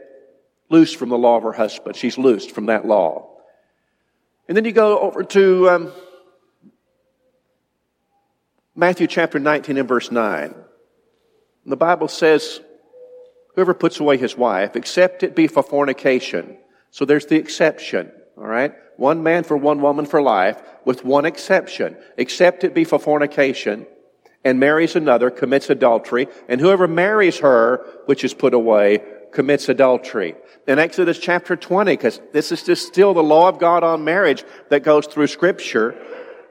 loose 0.69 0.93
from 0.93 1.09
the 1.09 1.17
law 1.17 1.37
of 1.37 1.43
her 1.43 1.53
husband. 1.53 1.95
She's 1.95 2.17
loosed 2.17 2.51
from 2.51 2.65
that 2.65 2.85
law. 2.85 3.29
And 4.47 4.57
then 4.57 4.65
you 4.65 4.71
go 4.71 4.99
over 4.99 5.23
to 5.23 5.69
um, 5.69 5.91
Matthew 8.75 9.07
chapter 9.07 9.39
19 9.39 9.77
and 9.77 9.87
verse 9.87 10.11
9. 10.11 10.43
And 10.43 11.71
the 11.71 11.77
Bible 11.77 12.07
says, 12.07 12.59
Whoever 13.55 13.73
puts 13.73 13.99
away 13.99 14.17
his 14.17 14.37
wife, 14.37 14.75
except 14.75 15.23
it 15.23 15.35
be 15.35 15.47
for 15.47 15.63
fornication. 15.63 16.57
So 16.91 17.05
there's 17.05 17.25
the 17.25 17.37
exception, 17.37 18.11
all 18.37 18.47
right? 18.47 18.73
One 18.97 19.23
man 19.23 19.43
for 19.43 19.57
one 19.57 19.81
woman 19.81 20.05
for 20.05 20.21
life, 20.21 20.61
with 20.85 21.03
one 21.03 21.25
exception. 21.25 21.97
Except 22.17 22.63
it 22.63 22.73
be 22.73 22.83
for 22.83 22.99
fornication, 22.99 23.87
and 24.43 24.59
marries 24.59 24.95
another, 24.95 25.29
commits 25.29 25.69
adultery, 25.69 26.27
and 26.47 26.61
whoever 26.61 26.87
marries 26.87 27.39
her, 27.39 27.85
which 28.05 28.23
is 28.23 28.33
put 28.33 28.53
away, 28.53 29.01
commits 29.31 29.67
adultery. 29.69 30.35
In 30.67 30.79
Exodus 30.79 31.17
chapter 31.17 31.55
20, 31.55 31.91
because 31.91 32.21
this 32.31 32.51
is 32.51 32.63
just 32.63 32.87
still 32.87 33.13
the 33.13 33.23
law 33.23 33.49
of 33.49 33.59
God 33.59 33.83
on 33.83 34.03
marriage 34.03 34.43
that 34.69 34.83
goes 34.83 35.07
through 35.07 35.27
scripture, 35.27 35.95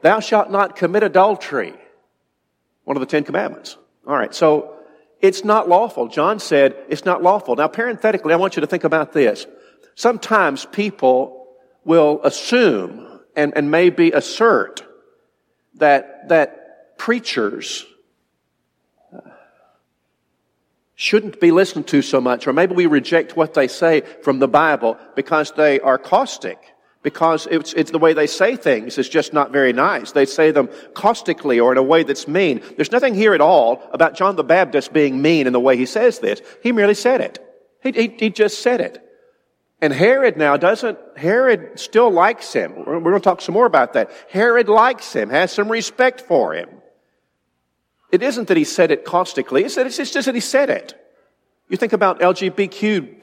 thou 0.01 0.19
shalt 0.19 0.51
not 0.51 0.75
commit 0.75 1.03
adultery. 1.03 1.73
One 2.83 2.97
of 2.97 3.01
the 3.01 3.07
Ten 3.07 3.23
Commandments. 3.23 3.77
All 4.05 4.15
right, 4.15 4.33
so 4.33 4.75
it's 5.21 5.43
not 5.43 5.69
lawful. 5.69 6.07
John 6.07 6.39
said 6.39 6.75
it's 6.89 7.05
not 7.05 7.23
lawful. 7.23 7.55
Now, 7.55 7.67
parenthetically, 7.67 8.33
I 8.33 8.37
want 8.37 8.55
you 8.55 8.61
to 8.61 8.67
think 8.67 8.83
about 8.83 9.13
this. 9.13 9.47
Sometimes 9.95 10.65
people 10.65 11.47
will 11.83 12.19
assume 12.23 13.21
and, 13.35 13.53
and 13.55 13.71
maybe 13.71 14.11
assert 14.11 14.83
that, 15.75 16.29
that 16.29 16.97
preachers 16.97 17.85
uh, 19.13 19.19
shouldn't 20.95 21.39
be 21.39 21.51
listened 21.51 21.87
to 21.87 22.01
so 22.01 22.19
much, 22.19 22.47
or 22.47 22.53
maybe 22.53 22.75
we 22.75 22.85
reject 22.85 23.35
what 23.35 23.53
they 23.53 23.67
say 23.67 24.01
from 24.01 24.39
the 24.39 24.47
Bible 24.47 24.97
because 25.15 25.51
they 25.51 25.79
are 25.79 25.97
caustic 25.97 26.74
because 27.05 27.47
it's, 27.51 27.71
it's 27.73 27.91
the 27.91 27.99
way 27.99 28.13
they 28.13 28.25
say 28.25 28.55
things 28.55 28.97
is 28.97 29.07
just 29.07 29.31
not 29.31 29.51
very 29.51 29.73
nice. 29.73 30.11
They 30.11 30.25
say 30.25 30.49
them 30.49 30.69
caustically 30.95 31.59
or 31.59 31.71
in 31.71 31.77
a 31.77 31.83
way 31.83 32.01
that's 32.01 32.27
mean. 32.27 32.63
There's 32.75 32.91
nothing 32.91 33.13
here 33.13 33.35
at 33.35 33.41
all 33.41 33.87
about 33.91 34.15
John 34.15 34.35
the 34.35 34.43
Baptist 34.43 34.91
being 34.91 35.21
mean 35.21 35.45
in 35.45 35.53
the 35.53 35.59
way 35.59 35.77
he 35.77 35.85
says 35.85 36.17
this. 36.17 36.41
He 36.63 36.71
merely 36.71 36.95
said 36.95 37.21
it. 37.21 37.37
He, 37.83 37.91
he, 37.91 38.07
he 38.17 38.29
just 38.31 38.63
said 38.63 38.81
it. 38.81 39.07
And 39.83 39.93
Herod 39.93 40.35
now 40.35 40.57
doesn't, 40.57 40.97
Herod 41.15 41.79
still 41.79 42.09
likes 42.09 42.51
him. 42.51 42.73
We're 42.75 42.99
going 42.99 43.13
to 43.13 43.19
talk 43.19 43.39
some 43.39 43.53
more 43.53 43.67
about 43.67 43.93
that. 43.93 44.09
Herod 44.31 44.67
likes 44.67 45.13
him, 45.13 45.29
has 45.29 45.51
some 45.51 45.69
respect 45.69 46.21
for 46.21 46.55
him. 46.55 46.69
It 48.11 48.23
isn't 48.23 48.47
that 48.47 48.57
he 48.57 48.63
said 48.63 48.89
it 48.89 49.05
caustically, 49.05 49.63
it's, 49.63 49.75
that 49.75 49.85
it's 49.85 49.97
just 49.97 50.25
that 50.25 50.33
he 50.33 50.41
said 50.41 50.71
it. 50.71 50.99
You 51.67 51.77
think 51.77 51.93
about 51.93 52.19
LGBTQ, 52.19 53.21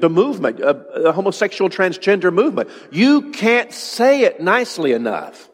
the, 0.00 0.08
movement, 0.08 0.60
uh, 0.60 0.72
the 0.96 1.12
homosexual 1.12 1.68
transgender 1.68 2.32
movement. 2.32 2.70
You 2.92 3.32
can't 3.32 3.72
say 3.72 4.22
it 4.22 4.40
nicely 4.40 4.92
enough 4.92 5.50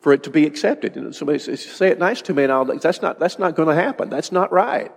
for 0.00 0.14
it 0.14 0.22
to 0.22 0.30
be 0.30 0.46
accepted. 0.46 0.96
Know, 0.96 1.10
somebody 1.10 1.40
says, 1.40 1.62
say 1.62 1.88
it 1.88 1.98
nice 1.98 2.22
to 2.22 2.32
me 2.32 2.44
and 2.44 2.52
I'll, 2.52 2.64
that's 2.64 3.02
not, 3.02 3.18
that's 3.18 3.38
not 3.38 3.54
going 3.54 3.68
to 3.68 3.74
happen. 3.74 4.08
That's 4.08 4.32
not 4.32 4.50
right. 4.50 4.90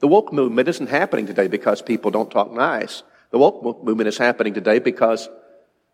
The 0.00 0.08
woke 0.08 0.32
movement 0.32 0.68
isn't 0.68 0.88
happening 0.88 1.26
today 1.26 1.48
because 1.48 1.80
people 1.80 2.10
don't 2.10 2.30
talk 2.30 2.52
nice. 2.52 3.02
The 3.30 3.38
woke 3.38 3.62
movement 3.84 4.08
is 4.08 4.18
happening 4.18 4.52
today 4.52 4.80
because 4.80 5.28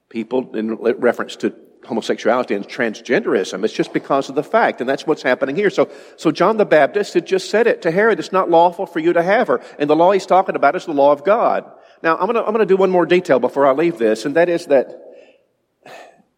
people, 0.09 0.57
in 0.57 0.75
reference 0.75 1.37
to 1.37 1.55
homosexuality 1.87 2.55
and 2.55 2.67
transgenderism. 2.67 3.65
It's 3.65 3.75
just 3.75 3.93
because 3.93 4.29
of 4.29 4.35
the 4.35 4.43
fact, 4.43 4.81
and 4.81 4.89
that's 4.89 5.07
what's 5.07 5.23
happening 5.23 5.57
here. 5.57 5.71
So, 5.71 5.91
so 6.17 6.31
John 6.31 6.57
the 6.57 6.65
Baptist 6.65 7.15
had 7.15 7.27
just 7.27 7.51
said 7.51 7.67
it 7.67 7.83
to 7.83 7.91
Herod, 7.91 8.19
it's 8.19 8.33
not 8.33 8.51
lawful 8.51 8.87
for 8.87 8.99
you 8.99 9.13
to 9.13 9.23
have 9.23 9.49
her. 9.49 9.61
And 9.79 9.89
the 9.89 9.97
law 9.97 10.13
he's 10.13 10.27
talking 10.27 10.57
about 10.57 10.77
is 10.77 10.87
the 10.87 10.93
law 10.93 11.13
of 11.13 11.25
God. 11.25 11.71
Now, 12.03 12.17
I'm 12.17 12.27
gonna, 12.27 12.43
I'm 12.43 12.53
gonna 12.53 12.67
do 12.67 12.77
one 12.77 12.91
more 12.91 13.07
detail 13.07 13.39
before 13.39 13.67
I 13.67 13.73
leave 13.73 13.99
this, 13.99 14.25
and 14.25 14.37
that 14.37 14.49
is 14.49 14.67
that 14.67 15.01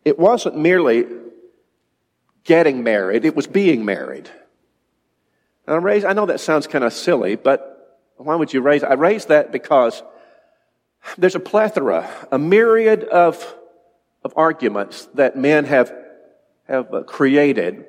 it 0.05 0.19
wasn't 0.19 0.57
merely 0.57 1.07
getting 2.45 2.85
married, 2.85 3.25
it 3.25 3.35
was 3.35 3.47
being 3.47 3.85
married. 3.85 4.31
And 5.67 5.75
I 5.75 5.79
raise, 5.79 6.05
I 6.05 6.13
know 6.13 6.27
that 6.27 6.41
sounds 6.41 6.67
kind 6.67 6.85
of 6.85 6.93
silly, 6.93 7.35
but 7.35 7.73
why 8.17 8.37
would 8.37 8.53
you 8.53 8.61
raise, 8.61 8.85
I 8.85 8.95
raise 8.95 9.27
that 9.27 9.51
because 9.53 10.03
there's 11.19 11.35
a 11.35 11.41
plethora, 11.41 12.09
a 12.31 12.39
myriad 12.39 13.05
of 13.05 13.55
of 14.27 14.35
arguments 14.37 15.09
that 15.15 15.37
men 15.37 15.65
have, 15.65 15.95
have 16.67 16.93
uh, 16.93 17.03
created 17.05 17.87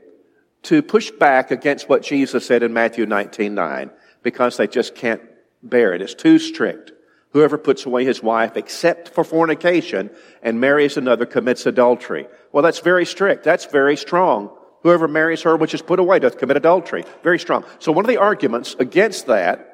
to 0.61 0.83
push 0.83 1.09
back 1.09 1.49
against 1.49 1.89
what 1.89 2.03
Jesus 2.03 2.45
said 2.45 2.61
in 2.61 2.73
Matthew 2.73 3.07
19, 3.07 3.55
9. 3.55 3.89
because 4.21 4.55
they 4.55 4.67
just 4.67 4.93
can't 4.93 5.21
bear 5.63 5.93
it. 5.93 6.01
It's 6.01 6.13
too 6.13 6.37
strict. 6.37 6.91
Whoever 7.31 7.57
puts 7.57 7.87
away 7.87 8.05
his 8.05 8.21
wife 8.21 8.55
except 8.55 9.09
for 9.09 9.23
fornication 9.23 10.11
and 10.43 10.61
marries 10.61 10.95
another 10.95 11.25
commits 11.25 11.65
adultery. 11.65 12.27
Well, 12.51 12.63
that's 12.63 12.79
very 12.79 13.05
strict. 13.05 13.43
That's 13.43 13.65
very 13.65 13.97
strong. 13.97 14.55
Whoever 14.83 15.07
marries 15.07 15.41
her 15.41 15.57
which 15.57 15.73
is 15.73 15.81
put 15.81 15.99
away 15.99 16.19
doth 16.19 16.37
commit 16.37 16.57
adultery. 16.57 17.03
Very 17.23 17.39
strong. 17.39 17.65
So 17.79 17.91
one 17.91 18.05
of 18.05 18.09
the 18.09 18.17
arguments 18.17 18.75
against 18.77 19.25
that 19.25 19.73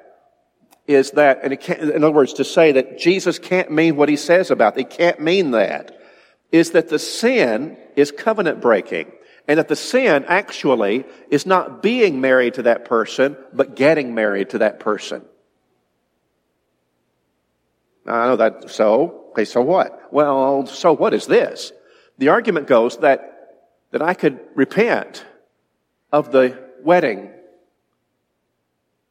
is 0.87 1.11
that, 1.11 1.43
and 1.43 1.53
in 1.53 2.03
other 2.03 2.11
words, 2.11 2.33
to 2.33 2.45
say 2.45 2.71
that 2.73 2.97
Jesus 2.99 3.37
can't 3.37 3.69
mean 3.69 3.97
what 3.97 4.07
he 4.07 4.15
says 4.15 4.49
about, 4.49 4.77
he 4.77 4.85
can't 4.85 5.19
mean 5.19 5.51
that, 5.51 5.99
is 6.53 6.71
that 6.71 6.87
the 6.87 6.99
sin 6.99 7.75
is 7.97 8.11
covenant 8.11 8.61
breaking. 8.61 9.11
And 9.45 9.59
that 9.59 9.67
the 9.67 9.75
sin 9.75 10.23
actually 10.29 11.03
is 11.29 11.45
not 11.45 11.83
being 11.83 12.21
married 12.21 12.53
to 12.53 12.61
that 12.63 12.85
person, 12.85 13.35
but 13.51 13.75
getting 13.75 14.15
married 14.15 14.51
to 14.51 14.59
that 14.59 14.79
person. 14.79 15.25
I 18.05 18.27
know 18.27 18.35
that, 18.37 18.69
so, 18.69 19.25
okay, 19.31 19.43
so 19.43 19.61
what? 19.61 20.13
Well, 20.13 20.65
so 20.67 20.93
what 20.93 21.13
is 21.13 21.25
this? 21.25 21.73
The 22.19 22.29
argument 22.29 22.67
goes 22.67 22.97
that, 22.99 23.65
that 23.91 24.01
I 24.01 24.13
could 24.13 24.39
repent 24.55 25.25
of 26.11 26.31
the 26.31 26.57
wedding 26.83 27.31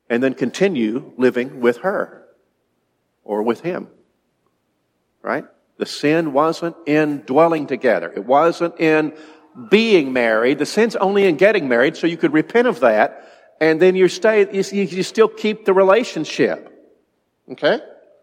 and 0.09 0.23
then 0.23 0.33
continue 0.35 1.13
living 1.19 1.61
with 1.61 1.79
her 1.79 2.25
or 3.25 3.43
with 3.43 3.61
him. 3.61 3.89
Right? 5.21 5.45
The 5.79 5.87
sin 5.87 6.33
wasn't 6.33 6.77
in 6.87 7.23
dwelling 7.27 7.67
together. 7.67 8.13
It 8.15 8.25
wasn't 8.25 8.79
in 8.81 9.15
being 9.71 10.13
married. 10.13 10.59
The 10.59 10.67
sin's 10.67 10.97
only 10.97 11.25
in 11.27 11.37
getting 11.37 11.69
married, 11.69 11.97
so 11.97 12.07
you 12.07 12.17
could 12.17 12.33
repent 12.33 12.69
of 12.69 12.81
that, 12.81 13.29
and 13.61 13.81
then 13.81 13.95
you 13.95 14.09
stay, 14.09 14.49
you, 14.53 15.03
still 15.03 15.29
keep 15.29 15.65
the 15.65 15.73
relationship. 15.73 16.69
Okay? 17.51 17.81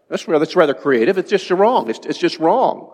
That's 0.08 0.26
rather, 0.26 0.44
that's 0.44 0.56
rather 0.56 0.74
creative. 0.74 1.18
It's 1.18 1.30
just 1.30 1.50
wrong. 1.50 1.88
It's, 1.88 2.04
it's 2.04 2.18
just 2.18 2.38
wrong. 2.38 2.92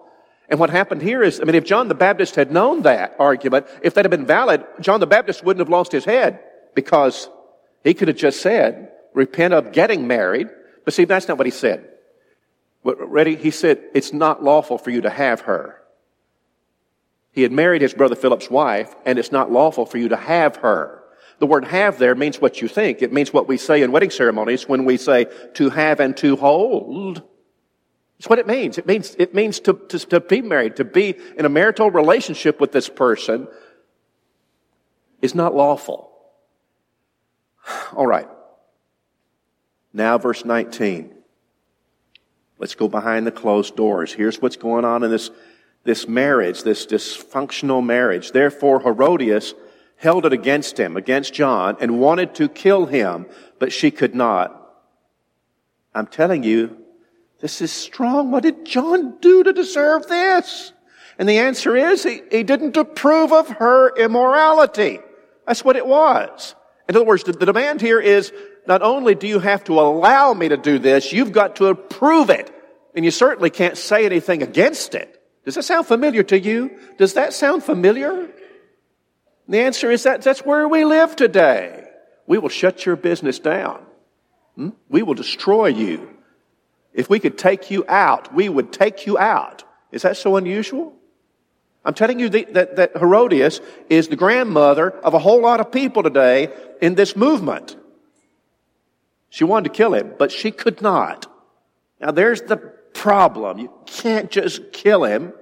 And 0.48 0.60
what 0.60 0.70
happened 0.70 1.02
here 1.02 1.22
is, 1.22 1.40
I 1.40 1.44
mean, 1.44 1.56
if 1.56 1.64
John 1.64 1.88
the 1.88 1.94
Baptist 1.94 2.36
had 2.36 2.52
known 2.52 2.82
that 2.82 3.16
argument, 3.18 3.66
if 3.82 3.94
that 3.94 4.04
had 4.04 4.10
been 4.10 4.26
valid, 4.26 4.64
John 4.80 5.00
the 5.00 5.06
Baptist 5.06 5.42
wouldn't 5.42 5.60
have 5.60 5.70
lost 5.70 5.90
his 5.90 6.04
head 6.04 6.40
because 6.74 7.28
he 7.82 7.94
could 7.94 8.08
have 8.08 8.16
just 8.16 8.40
said, 8.40 8.92
repent 9.12 9.54
of 9.54 9.72
getting 9.72 10.06
married. 10.06 10.48
But 10.84 10.94
see, 10.94 11.04
that's 11.04 11.26
not 11.26 11.38
what 11.38 11.46
he 11.46 11.50
said. 11.50 11.88
But 12.86 13.10
ready? 13.10 13.34
He 13.34 13.50
said, 13.50 13.82
it's 13.94 14.12
not 14.12 14.44
lawful 14.44 14.78
for 14.78 14.90
you 14.90 15.00
to 15.00 15.10
have 15.10 15.40
her. 15.40 15.82
He 17.32 17.42
had 17.42 17.50
married 17.50 17.82
his 17.82 17.92
brother 17.92 18.14
Philip's 18.14 18.48
wife, 18.48 18.94
and 19.04 19.18
it's 19.18 19.32
not 19.32 19.50
lawful 19.50 19.86
for 19.86 19.98
you 19.98 20.10
to 20.10 20.16
have 20.16 20.58
her. 20.58 21.02
The 21.40 21.48
word 21.48 21.64
have 21.64 21.98
there 21.98 22.14
means 22.14 22.40
what 22.40 22.62
you 22.62 22.68
think. 22.68 23.02
It 23.02 23.12
means 23.12 23.32
what 23.32 23.48
we 23.48 23.56
say 23.56 23.82
in 23.82 23.90
wedding 23.90 24.10
ceremonies 24.10 24.68
when 24.68 24.84
we 24.84 24.98
say 24.98 25.26
to 25.54 25.70
have 25.70 25.98
and 25.98 26.16
to 26.18 26.36
hold. 26.36 27.22
It's 28.20 28.28
what 28.28 28.38
it 28.38 28.46
means. 28.46 28.78
It 28.78 28.86
means, 28.86 29.16
it 29.18 29.34
means 29.34 29.58
to, 29.60 29.72
to, 29.88 29.98
to 29.98 30.20
be 30.20 30.40
married, 30.40 30.76
to 30.76 30.84
be 30.84 31.16
in 31.36 31.44
a 31.44 31.48
marital 31.48 31.90
relationship 31.90 32.60
with 32.60 32.70
this 32.70 32.88
person 32.88 33.48
is 35.20 35.34
not 35.34 35.56
lawful. 35.56 36.08
All 37.96 38.06
right. 38.06 38.28
Now, 39.92 40.18
verse 40.18 40.44
19. 40.44 41.15
Let's 42.58 42.74
go 42.74 42.88
behind 42.88 43.26
the 43.26 43.32
closed 43.32 43.76
doors. 43.76 44.12
Here's 44.12 44.40
what's 44.40 44.56
going 44.56 44.84
on 44.84 45.02
in 45.02 45.10
this, 45.10 45.30
this 45.84 46.08
marriage, 46.08 46.62
this 46.62 46.86
dysfunctional 46.86 47.84
marriage. 47.84 48.32
Therefore, 48.32 48.80
Herodias 48.80 49.54
held 49.96 50.26
it 50.26 50.32
against 50.32 50.78
him, 50.78 50.96
against 50.96 51.34
John, 51.34 51.76
and 51.80 52.00
wanted 52.00 52.34
to 52.36 52.48
kill 52.48 52.86
him, 52.86 53.26
but 53.58 53.72
she 53.72 53.90
could 53.90 54.14
not. 54.14 54.62
I'm 55.94 56.06
telling 56.06 56.42
you, 56.42 56.76
this 57.40 57.60
is 57.60 57.72
strong. 57.72 58.30
What 58.30 58.42
did 58.42 58.64
John 58.64 59.18
do 59.20 59.44
to 59.44 59.52
deserve 59.52 60.06
this? 60.06 60.72
And 61.18 61.28
the 61.28 61.38
answer 61.38 61.76
is 61.76 62.02
he, 62.02 62.22
he 62.30 62.42
didn't 62.42 62.76
approve 62.76 63.32
of 63.32 63.48
her 63.48 63.94
immorality. 63.96 65.00
That's 65.46 65.64
what 65.64 65.76
it 65.76 65.86
was. 65.86 66.54
In 66.88 66.96
other 66.96 67.04
words, 67.04 67.24
the, 67.24 67.32
the 67.32 67.46
demand 67.46 67.80
here 67.80 68.00
is 68.00 68.32
not 68.66 68.82
only 68.82 69.14
do 69.14 69.26
you 69.26 69.38
have 69.38 69.64
to 69.64 69.80
allow 69.80 70.34
me 70.34 70.48
to 70.48 70.56
do 70.56 70.78
this, 70.78 71.12
you've 71.12 71.32
got 71.32 71.56
to 71.56 71.66
approve 71.66 72.30
it. 72.30 72.45
And 72.96 73.04
you 73.04 73.10
certainly 73.10 73.50
can't 73.50 73.76
say 73.76 74.06
anything 74.06 74.42
against 74.42 74.94
it. 74.94 75.22
Does 75.44 75.54
that 75.54 75.64
sound 75.64 75.86
familiar 75.86 76.22
to 76.24 76.40
you? 76.40 76.76
Does 76.96 77.12
that 77.14 77.34
sound 77.34 77.62
familiar? 77.62 78.28
The 79.46 79.60
answer 79.60 79.90
is 79.90 80.02
that 80.04 80.22
that's 80.22 80.44
where 80.44 80.66
we 80.66 80.84
live 80.84 81.14
today. 81.14 81.84
We 82.26 82.38
will 82.38 82.48
shut 82.48 82.84
your 82.84 82.96
business 82.96 83.38
down. 83.38 83.84
Hmm? 84.56 84.70
We 84.88 85.02
will 85.02 85.14
destroy 85.14 85.66
you. 85.66 86.10
If 86.94 87.10
we 87.10 87.20
could 87.20 87.36
take 87.36 87.70
you 87.70 87.84
out, 87.86 88.34
we 88.34 88.48
would 88.48 88.72
take 88.72 89.06
you 89.06 89.18
out. 89.18 89.62
Is 89.92 90.02
that 90.02 90.16
so 90.16 90.36
unusual? 90.36 90.94
I'm 91.84 91.94
telling 91.94 92.18
you 92.18 92.30
that, 92.30 92.76
that 92.76 92.96
Herodias 92.96 93.60
is 93.88 94.08
the 94.08 94.16
grandmother 94.16 94.90
of 94.90 95.14
a 95.14 95.20
whole 95.20 95.42
lot 95.42 95.60
of 95.60 95.70
people 95.70 96.02
today 96.02 96.52
in 96.80 96.96
this 96.96 97.14
movement. 97.14 97.76
She 99.28 99.44
wanted 99.44 99.68
to 99.68 99.76
kill 99.76 99.94
him, 99.94 100.14
but 100.18 100.32
she 100.32 100.50
could 100.50 100.80
not. 100.80 101.30
Now 102.00 102.10
there's 102.10 102.42
the 102.42 102.75
problem. 102.96 103.58
You 103.58 103.70
can't 103.84 104.30
just 104.30 104.72
kill 104.72 105.04
him. 105.04 105.32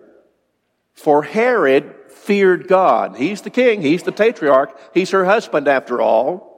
For 0.93 1.23
Herod 1.23 1.95
feared 2.09 2.69
God. 2.69 3.17
He's 3.17 3.43
the 3.43 3.51
king. 3.51 3.81
He's 3.81 4.03
the 4.03 4.13
patriarch. 4.13 4.79
He's 4.93 5.11
her 5.11 5.25
husband 5.25 5.69
after 5.69 6.01
all. 6.01 6.53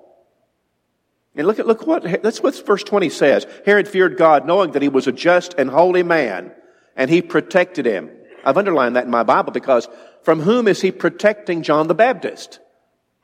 And 1.35 1.46
look 1.46 1.59
at, 1.59 1.66
look 1.66 1.87
what, 1.87 2.22
that's 2.22 2.42
what 2.42 2.66
verse 2.66 2.82
20 2.82 3.11
says. 3.11 3.46
Herod 3.66 3.87
feared 3.87 4.16
God 4.16 4.46
knowing 4.46 4.72
that 4.72 4.82
he 4.82 4.88
was 4.88 5.06
a 5.06 5.12
just 5.12 5.54
and 5.59 5.68
holy 5.68 6.02
man 6.02 6.52
and 6.96 7.11
he 7.11 7.20
protected 7.20 7.85
him. 7.85 8.11
I've 8.44 8.56
underlined 8.56 8.96
that 8.96 9.04
in 9.04 9.11
my 9.11 9.22
Bible 9.22 9.52
because 9.52 9.88
from 10.22 10.40
whom 10.40 10.66
is 10.66 10.80
he 10.80 10.90
protecting 10.92 11.62
John 11.62 11.88
the 11.88 11.94
Baptist? 11.94 12.59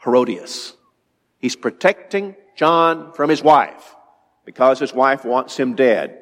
Herodias. 0.05 0.75
He's 1.39 1.57
protecting 1.57 2.37
John 2.57 3.13
from 3.13 3.31
his 3.31 3.43
wife 3.43 3.97
because 4.45 4.79
his 4.79 4.93
wife 4.93 5.25
wants 5.25 5.57
him 5.57 5.75
dead. 5.75 6.22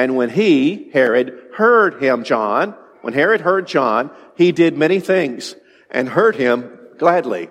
And 0.00 0.16
when 0.16 0.30
he, 0.30 0.88
Herod, 0.94 1.38
heard 1.56 2.02
him, 2.02 2.24
John, 2.24 2.74
when 3.02 3.12
Herod 3.12 3.42
heard 3.42 3.66
John, 3.66 4.10
he 4.34 4.50
did 4.50 4.78
many 4.78 4.98
things 4.98 5.54
and 5.90 6.08
heard 6.08 6.36
him 6.36 6.70
gladly. 6.96 7.50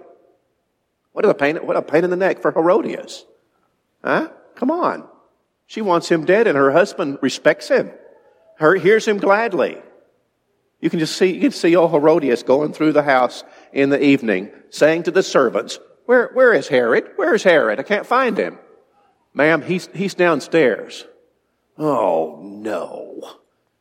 What 1.12 1.26
a 1.26 1.34
pain, 1.36 1.58
what 1.58 1.78
a 1.78 1.84
pain 1.84 2.04
in 2.04 2.10
the 2.10 2.16
neck 2.16 2.42
for 2.42 2.52
Herodias. 2.52 3.24
Huh? 4.04 4.30
Come 4.56 4.72
on. 4.72 5.08
She 5.68 5.84
wants 5.84 6.10
him 6.10 6.26
dead 6.26 6.48
and 6.48 6.58
her 6.58 6.72
husband 6.72 7.20
respects 7.22 7.68
him. 7.68 7.92
Her, 8.58 8.74
hears 8.74 9.08
him 9.08 9.20
gladly. 9.20 9.78
You 10.82 10.90
can 10.90 10.98
just 10.98 11.18
see, 11.18 11.36
you 11.36 11.42
can 11.42 11.52
see 11.52 11.76
old 11.76 11.92
Herodias 11.92 12.42
going 12.42 12.74
through 12.74 12.94
the 12.94 13.04
house 13.04 13.44
in 13.72 13.92
the 13.92 14.04
evening, 14.04 14.50
saying 14.72 15.04
to 15.04 15.12
the 15.12 15.22
servants, 15.22 15.78
where, 16.08 16.32
where 16.34 16.52
is 16.52 16.68
Herod? 16.68 17.12
Where 17.16 17.36
is 17.36 17.44
Herod? 17.44 17.80
I 17.80 17.84
can't 17.84 18.08
find 18.08 18.36
him. 18.36 18.58
Ma'am, 19.36 19.62
he's, 19.62 19.88
he's 19.94 20.16
downstairs. 20.16 21.06
Oh, 21.80 22.40
no. 22.44 23.38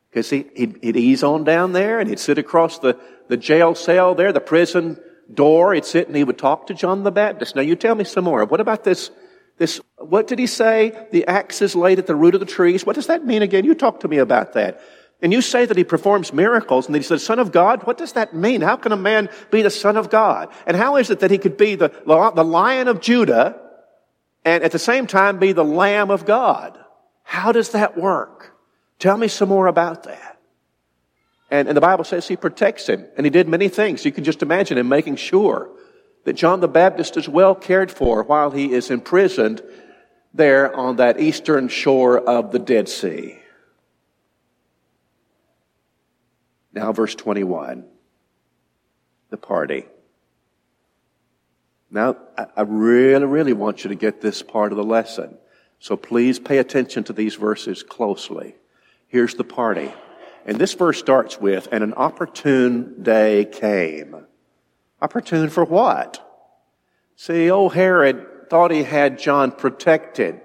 Because 0.09 0.29
he, 0.29 0.45
he'd, 0.55 0.79
he'd, 0.81 0.95
ease 0.95 1.21
on 1.21 1.43
down 1.43 1.73
there 1.73 1.99
and 1.99 2.09
he'd 2.09 2.19
sit 2.19 2.37
across 2.37 2.79
the, 2.79 2.97
the 3.27 3.37
jail 3.37 3.75
cell 3.75 4.15
there, 4.15 4.31
the 4.31 4.39
prison 4.39 4.99
door. 5.31 5.73
He'd 5.73 5.85
sit 5.85 6.07
and 6.07 6.15
he 6.15 6.23
would 6.23 6.37
talk 6.37 6.67
to 6.67 6.73
John 6.73 7.03
the 7.03 7.11
Baptist. 7.11 7.55
Now 7.55 7.61
you 7.61 7.75
tell 7.75 7.95
me 7.95 8.05
some 8.05 8.23
more. 8.23 8.45
What 8.45 8.61
about 8.61 8.85
this, 8.85 9.11
this, 9.57 9.81
what 9.97 10.27
did 10.27 10.39
he 10.39 10.47
say? 10.47 11.07
The 11.11 11.27
axe 11.27 11.61
is 11.61 11.75
laid 11.75 11.99
at 11.99 12.07
the 12.07 12.15
root 12.15 12.33
of 12.33 12.39
the 12.39 12.45
trees. 12.45 12.85
What 12.85 12.95
does 12.95 13.07
that 13.07 13.25
mean 13.25 13.41
again? 13.41 13.65
You 13.65 13.75
talk 13.75 13.99
to 13.99 14.07
me 14.07 14.17
about 14.17 14.53
that. 14.53 14.81
And 15.21 15.33
you 15.33 15.41
say 15.41 15.65
that 15.65 15.75
he 15.75 15.83
performs 15.83 16.31
miracles 16.31 16.85
and 16.85 16.95
that 16.95 16.99
he's 16.99 17.09
the 17.09 17.19
son 17.19 17.39
of 17.39 17.51
God. 17.51 17.83
What 17.83 17.97
does 17.97 18.13
that 18.13 18.33
mean? 18.33 18.61
How 18.61 18.77
can 18.77 18.93
a 18.93 18.97
man 18.97 19.29
be 19.51 19.61
the 19.61 19.69
son 19.69 19.97
of 19.97 20.09
God? 20.09 20.47
And 20.65 20.77
how 20.77 20.95
is 20.95 21.09
it 21.09 21.19
that 21.19 21.31
he 21.31 21.37
could 21.37 21.57
be 21.57 21.75
the, 21.75 21.89
the 22.05 22.45
lion 22.45 22.87
of 22.87 23.01
Judah 23.01 23.59
and 24.45 24.63
at 24.63 24.71
the 24.71 24.79
same 24.79 25.05
time 25.05 25.37
be 25.37 25.51
the 25.51 25.65
lamb 25.65 26.09
of 26.09 26.25
God? 26.25 26.79
How 27.29 27.51
does 27.51 27.69
that 27.69 27.95
work? 27.95 28.57
Tell 28.97 29.15
me 29.15 29.27
some 29.27 29.49
more 29.49 29.67
about 29.67 30.05
that. 30.05 30.39
And, 31.51 31.67
and 31.67 31.77
the 31.77 31.81
Bible 31.81 32.03
says 32.03 32.27
he 32.27 32.35
protects 32.35 32.89
him, 32.89 33.05
and 33.15 33.23
he 33.23 33.29
did 33.29 33.47
many 33.47 33.69
things. 33.69 34.03
You 34.03 34.11
can 34.11 34.23
just 34.23 34.41
imagine 34.41 34.79
him 34.79 34.89
making 34.89 35.17
sure 35.17 35.69
that 36.23 36.33
John 36.33 36.59
the 36.59 36.67
Baptist 36.67 37.17
is 37.17 37.29
well 37.29 37.53
cared 37.53 37.91
for 37.91 38.23
while 38.23 38.49
he 38.49 38.73
is 38.73 38.89
imprisoned 38.89 39.61
there 40.33 40.75
on 40.75 40.95
that 40.95 41.21
eastern 41.21 41.67
shore 41.67 42.17
of 42.17 42.51
the 42.51 42.57
Dead 42.57 42.89
Sea. 42.89 43.37
Now, 46.73 46.91
verse 46.93 47.13
21, 47.13 47.85
the 49.29 49.37
party. 49.37 49.85
Now, 51.91 52.17
I 52.35 52.63
really, 52.63 53.25
really 53.25 53.53
want 53.53 53.83
you 53.83 53.89
to 53.89 53.95
get 53.95 54.19
this 54.19 54.41
part 54.41 54.71
of 54.71 54.77
the 54.77 54.83
lesson. 54.83 55.37
So 55.79 55.95
please 55.95 56.39
pay 56.39 56.57
attention 56.57 57.05
to 57.05 57.13
these 57.13 57.35
verses 57.35 57.83
closely. 57.83 58.55
Here's 59.07 59.35
the 59.35 59.43
party. 59.43 59.91
And 60.45 60.57
this 60.57 60.73
verse 60.73 60.99
starts 60.99 61.39
with, 61.39 61.67
and 61.71 61.83
an 61.83 61.93
opportune 61.95 63.01
day 63.01 63.45
came. 63.45 64.25
Opportune 65.01 65.49
for 65.49 65.63
what? 65.63 66.25
See, 67.15 67.49
old 67.49 67.73
Herod 67.73 68.49
thought 68.49 68.71
he 68.71 68.83
had 68.83 69.19
John 69.19 69.51
protected. 69.51 70.41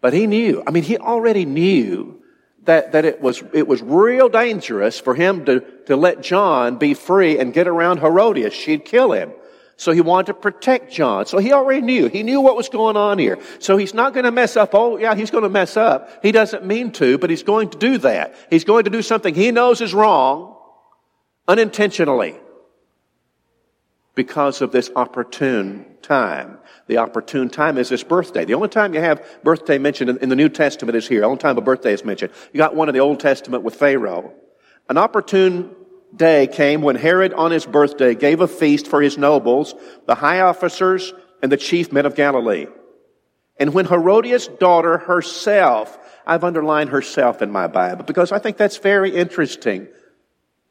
But 0.00 0.12
he 0.12 0.26
knew, 0.26 0.62
I 0.66 0.70
mean, 0.70 0.82
he 0.82 0.98
already 0.98 1.44
knew 1.44 2.22
that, 2.64 2.92
that 2.92 3.04
it 3.04 3.20
was, 3.20 3.42
it 3.52 3.68
was 3.68 3.82
real 3.82 4.28
dangerous 4.28 4.98
for 4.98 5.14
him 5.14 5.44
to, 5.44 5.60
to 5.86 5.96
let 5.96 6.22
John 6.22 6.78
be 6.78 6.94
free 6.94 7.38
and 7.38 7.52
get 7.52 7.68
around 7.68 7.98
Herodias. 7.98 8.54
She'd 8.54 8.84
kill 8.84 9.12
him. 9.12 9.32
So 9.76 9.92
he 9.92 10.00
wanted 10.00 10.26
to 10.26 10.34
protect 10.34 10.92
John. 10.92 11.26
So 11.26 11.38
he 11.38 11.52
already 11.52 11.80
knew. 11.80 12.06
He 12.08 12.22
knew 12.22 12.40
what 12.40 12.56
was 12.56 12.68
going 12.68 12.96
on 12.96 13.18
here. 13.18 13.38
So 13.58 13.76
he's 13.76 13.94
not 13.94 14.12
going 14.12 14.24
to 14.24 14.30
mess 14.30 14.56
up. 14.56 14.74
Oh, 14.74 14.96
yeah, 14.96 15.14
he's 15.14 15.30
going 15.30 15.44
to 15.44 15.50
mess 15.50 15.76
up. 15.76 16.22
He 16.22 16.30
doesn't 16.30 16.64
mean 16.64 16.92
to, 16.92 17.18
but 17.18 17.30
he's 17.30 17.42
going 17.42 17.70
to 17.70 17.78
do 17.78 17.98
that. 17.98 18.34
He's 18.50 18.64
going 18.64 18.84
to 18.84 18.90
do 18.90 19.02
something 19.02 19.34
he 19.34 19.50
knows 19.50 19.80
is 19.80 19.94
wrong 19.94 20.56
unintentionally 21.48 22.36
because 24.14 24.60
of 24.60 24.72
this 24.72 24.90
opportune 24.94 25.86
time. 26.02 26.58
The 26.86 26.98
opportune 26.98 27.48
time 27.48 27.78
is 27.78 27.88
his 27.88 28.04
birthday. 28.04 28.44
The 28.44 28.54
only 28.54 28.68
time 28.68 28.94
you 28.94 29.00
have 29.00 29.26
birthday 29.42 29.78
mentioned 29.78 30.10
in 30.18 30.28
the 30.28 30.36
New 30.36 30.48
Testament 30.48 30.96
is 30.96 31.08
here. 31.08 31.20
The 31.20 31.26
only 31.26 31.38
time 31.38 31.56
a 31.56 31.62
birthday 31.62 31.92
is 31.92 32.04
mentioned. 32.04 32.32
You 32.52 32.58
got 32.58 32.76
one 32.76 32.88
in 32.88 32.94
the 32.94 33.00
Old 33.00 33.20
Testament 33.20 33.64
with 33.64 33.74
Pharaoh. 33.74 34.32
An 34.88 34.98
opportune 34.98 35.74
day 36.14 36.46
came 36.46 36.82
when 36.82 36.96
Herod 36.96 37.32
on 37.32 37.50
his 37.50 37.66
birthday 37.66 38.14
gave 38.14 38.40
a 38.40 38.48
feast 38.48 38.86
for 38.86 39.00
his 39.00 39.18
nobles, 39.18 39.74
the 40.06 40.14
high 40.14 40.40
officers, 40.40 41.12
and 41.42 41.50
the 41.50 41.56
chief 41.56 41.92
men 41.92 42.06
of 42.06 42.14
Galilee. 42.14 42.66
And 43.58 43.74
when 43.74 43.86
Herodias' 43.86 44.48
daughter 44.48 44.98
herself, 44.98 45.98
I've 46.26 46.44
underlined 46.44 46.90
herself 46.90 47.42
in 47.42 47.50
my 47.50 47.66
Bible 47.66 48.04
because 48.04 48.32
I 48.32 48.38
think 48.38 48.56
that's 48.56 48.78
very 48.78 49.14
interesting. 49.14 49.88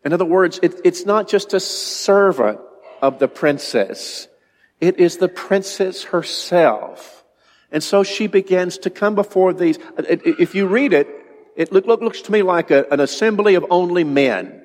In 0.03 0.13
other 0.13 0.25
words, 0.25 0.59
it, 0.63 0.79
it's 0.83 1.05
not 1.05 1.27
just 1.27 1.53
a 1.53 1.59
servant 1.59 2.59
of 3.01 3.19
the 3.19 3.27
princess. 3.27 4.27
It 4.79 4.99
is 4.99 5.17
the 5.17 5.27
princess 5.27 6.03
herself. 6.03 7.23
And 7.71 7.83
so 7.83 8.03
she 8.03 8.27
begins 8.27 8.79
to 8.79 8.89
come 8.89 9.15
before 9.15 9.53
these. 9.53 9.77
If 9.97 10.55
you 10.55 10.67
read 10.67 10.93
it, 10.93 11.07
it 11.55 11.71
look, 11.71 11.85
look, 11.85 12.01
looks 12.01 12.21
to 12.23 12.31
me 12.31 12.41
like 12.41 12.71
a, 12.71 12.85
an 12.91 12.99
assembly 12.99 13.55
of 13.55 13.65
only 13.69 14.03
men. 14.03 14.60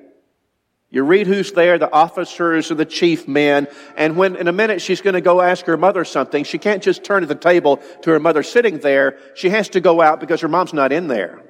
You 0.89 1.03
read 1.03 1.27
who's 1.27 1.51
there, 1.51 1.77
the 1.77 1.91
officers 1.91 2.71
and 2.71 2.79
the 2.79 2.85
chief 2.85 3.27
men, 3.27 3.67
and 3.97 4.15
when 4.15 4.37
in 4.37 4.47
a 4.47 4.53
minute 4.53 4.81
she's 4.81 5.01
going 5.01 5.15
to 5.15 5.21
go 5.21 5.41
ask 5.41 5.65
her 5.65 5.75
mother 5.75 6.05
something, 6.05 6.45
she 6.45 6.57
can't 6.57 6.81
just 6.81 7.03
turn 7.03 7.21
to 7.21 7.27
the 7.27 7.35
table 7.35 7.81
to 8.03 8.11
her 8.11 8.19
mother 8.19 8.41
sitting 8.41 8.79
there. 8.79 9.17
She 9.35 9.49
has 9.49 9.67
to 9.69 9.81
go 9.81 9.99
out 10.01 10.21
because 10.21 10.39
her 10.41 10.47
mom's 10.47 10.73
not 10.73 10.93
in 10.93 11.07
there. 11.07 11.43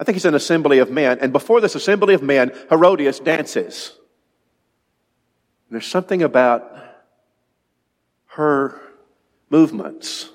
I 0.00 0.04
think 0.04 0.16
it's 0.16 0.24
an 0.24 0.34
assembly 0.34 0.78
of 0.78 0.90
men, 0.90 1.18
and 1.20 1.32
before 1.32 1.60
this 1.60 1.74
assembly 1.74 2.14
of 2.14 2.22
men, 2.22 2.50
Herodias 2.70 3.20
dances. 3.20 3.92
There's 5.70 5.86
something 5.86 6.22
about 6.22 6.74
her 8.28 8.80
movements 9.50 10.30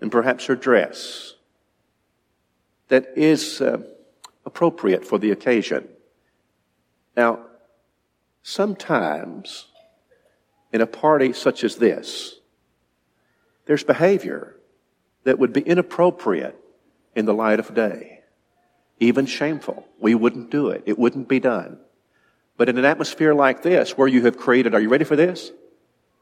and 0.00 0.10
perhaps 0.10 0.46
her 0.46 0.56
dress 0.56 1.34
that 2.88 3.12
is 3.16 3.60
uh, 3.60 3.78
appropriate 4.44 5.04
for 5.06 5.18
the 5.18 5.30
occasion. 5.30 5.88
Now, 7.16 7.40
sometimes 8.42 9.66
in 10.72 10.80
a 10.80 10.86
party 10.86 11.32
such 11.32 11.64
as 11.64 11.76
this, 11.76 12.36
there's 13.66 13.84
behavior 13.84 14.56
that 15.24 15.38
would 15.38 15.52
be 15.52 15.60
inappropriate 15.60 16.58
in 17.14 17.26
the 17.26 17.34
light 17.34 17.60
of 17.60 17.74
day, 17.74 18.20
even 18.98 19.26
shameful. 19.26 19.86
We 20.00 20.14
wouldn't 20.14 20.50
do 20.50 20.68
it. 20.68 20.82
It 20.86 20.98
wouldn't 20.98 21.28
be 21.28 21.40
done. 21.40 21.78
But 22.56 22.68
in 22.68 22.78
an 22.78 22.84
atmosphere 22.84 23.34
like 23.34 23.62
this, 23.62 23.96
where 23.96 24.08
you 24.08 24.24
have 24.24 24.36
created, 24.36 24.74
are 24.74 24.80
you 24.80 24.88
ready 24.88 25.04
for 25.04 25.16
this? 25.16 25.52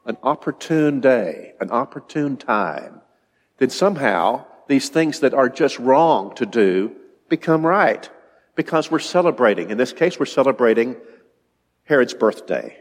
An 0.05 0.17
opportune 0.23 1.01
day, 1.01 1.55
an 1.61 1.71
opportune 1.71 2.37
time, 2.37 3.01
then 3.59 3.71
somehow 3.71 4.47
these 4.69 4.89
things 4.89 5.21
that 5.21 5.35
are 5.35 5.49
just 5.49 5.79
wrong 5.79 6.35
to 6.37 6.47
do 6.47 6.95
become 7.29 7.67
right 7.67 8.09
because 8.55 8.91
we're 8.91 8.99
celebrating. 8.99 9.71
In 9.71 9.79
this 9.79 9.93
case, 9.93 10.19
we're 10.19 10.27
celebrating 10.27 10.97
Herod's 11.91 12.15
birthday. 12.15 12.77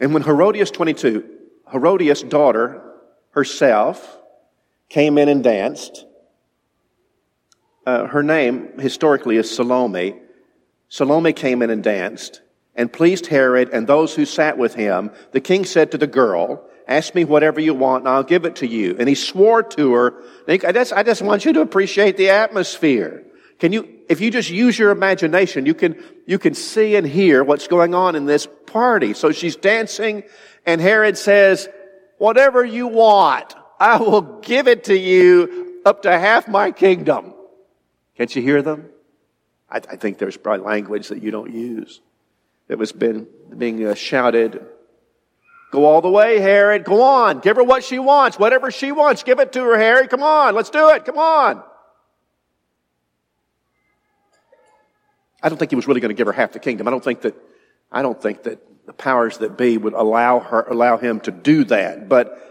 And 0.00 0.12
when 0.12 0.24
Herodias 0.24 0.72
22, 0.72 1.24
Herodias' 1.70 2.24
daughter 2.24 2.82
herself 3.30 4.18
came 4.88 5.18
in 5.18 5.28
and 5.28 5.44
danced, 5.44 6.04
uh, 7.86 8.08
her 8.08 8.24
name 8.24 8.80
historically 8.80 9.36
is 9.36 9.54
Salome. 9.54 10.16
Salome 10.88 11.32
came 11.32 11.62
in 11.62 11.70
and 11.70 11.84
danced 11.84 12.42
and 12.74 12.92
pleased 12.92 13.26
Herod 13.26 13.70
and 13.72 13.86
those 13.86 14.16
who 14.16 14.24
sat 14.24 14.58
with 14.58 14.74
him. 14.74 15.12
The 15.30 15.40
king 15.40 15.64
said 15.64 15.92
to 15.92 15.98
the 15.98 16.08
girl, 16.08 16.68
ask 16.88 17.14
me 17.14 17.24
whatever 17.24 17.60
you 17.60 17.72
want 17.72 18.02
and 18.02 18.08
I'll 18.08 18.24
give 18.24 18.44
it 18.46 18.56
to 18.56 18.66
you. 18.66 18.96
And 18.98 19.08
he 19.08 19.14
swore 19.14 19.62
to 19.62 19.92
her, 19.92 20.24
I 20.48 20.72
just, 20.72 20.92
I 20.92 21.04
just 21.04 21.22
want 21.22 21.44
you 21.44 21.52
to 21.52 21.60
appreciate 21.60 22.16
the 22.16 22.30
atmosphere. 22.30 23.22
Can 23.60 23.72
you, 23.72 23.97
if 24.08 24.20
you 24.20 24.30
just 24.30 24.50
use 24.50 24.78
your 24.78 24.90
imagination, 24.90 25.66
you 25.66 25.74
can, 25.74 26.02
you 26.26 26.38
can 26.38 26.54
see 26.54 26.96
and 26.96 27.06
hear 27.06 27.44
what's 27.44 27.68
going 27.68 27.94
on 27.94 28.16
in 28.16 28.26
this 28.26 28.48
party. 28.66 29.14
So 29.14 29.32
she's 29.32 29.56
dancing 29.56 30.24
and 30.64 30.80
Herod 30.80 31.18
says, 31.18 31.68
whatever 32.18 32.64
you 32.64 32.88
want, 32.88 33.54
I 33.78 33.98
will 33.98 34.22
give 34.40 34.66
it 34.66 34.84
to 34.84 34.98
you 34.98 35.80
up 35.84 36.02
to 36.02 36.10
half 36.10 36.48
my 36.48 36.70
kingdom. 36.72 37.34
Can't 38.16 38.34
you 38.34 38.42
hear 38.42 38.62
them? 38.62 38.88
I, 39.70 39.76
I 39.76 39.96
think 39.96 40.18
there's 40.18 40.36
probably 40.36 40.66
language 40.66 41.08
that 41.08 41.22
you 41.22 41.30
don't 41.30 41.52
use 41.52 42.00
that 42.68 42.78
was 42.78 42.92
been, 42.92 43.26
being 43.56 43.86
uh, 43.86 43.94
shouted. 43.94 44.64
Go 45.70 45.84
all 45.84 46.00
the 46.00 46.10
way, 46.10 46.38
Herod. 46.38 46.84
Go 46.84 47.02
on. 47.02 47.40
Give 47.40 47.56
her 47.56 47.64
what 47.64 47.84
she 47.84 47.98
wants. 47.98 48.38
Whatever 48.38 48.70
she 48.70 48.90
wants, 48.92 49.22
give 49.22 49.38
it 49.38 49.52
to 49.52 49.62
her, 49.62 49.76
Herod. 49.76 50.10
Come 50.10 50.22
on. 50.22 50.54
Let's 50.54 50.70
do 50.70 50.88
it. 50.90 51.04
Come 51.04 51.18
on. 51.18 51.62
I 55.42 55.48
don't 55.48 55.58
think 55.58 55.70
he 55.70 55.76
was 55.76 55.86
really 55.86 56.00
going 56.00 56.10
to 56.10 56.14
give 56.14 56.26
her 56.26 56.32
half 56.32 56.52
the 56.52 56.58
kingdom. 56.58 56.88
I 56.88 56.90
don't 56.90 57.04
think 57.04 57.22
that, 57.22 57.34
I 57.92 58.02
don't 58.02 58.20
think 58.20 58.42
that 58.44 58.60
the 58.86 58.92
powers 58.92 59.38
that 59.38 59.56
be 59.56 59.76
would 59.76 59.92
allow 59.92 60.40
her, 60.40 60.62
allow 60.62 60.96
him 60.96 61.20
to 61.20 61.30
do 61.30 61.64
that. 61.64 62.08
But 62.08 62.44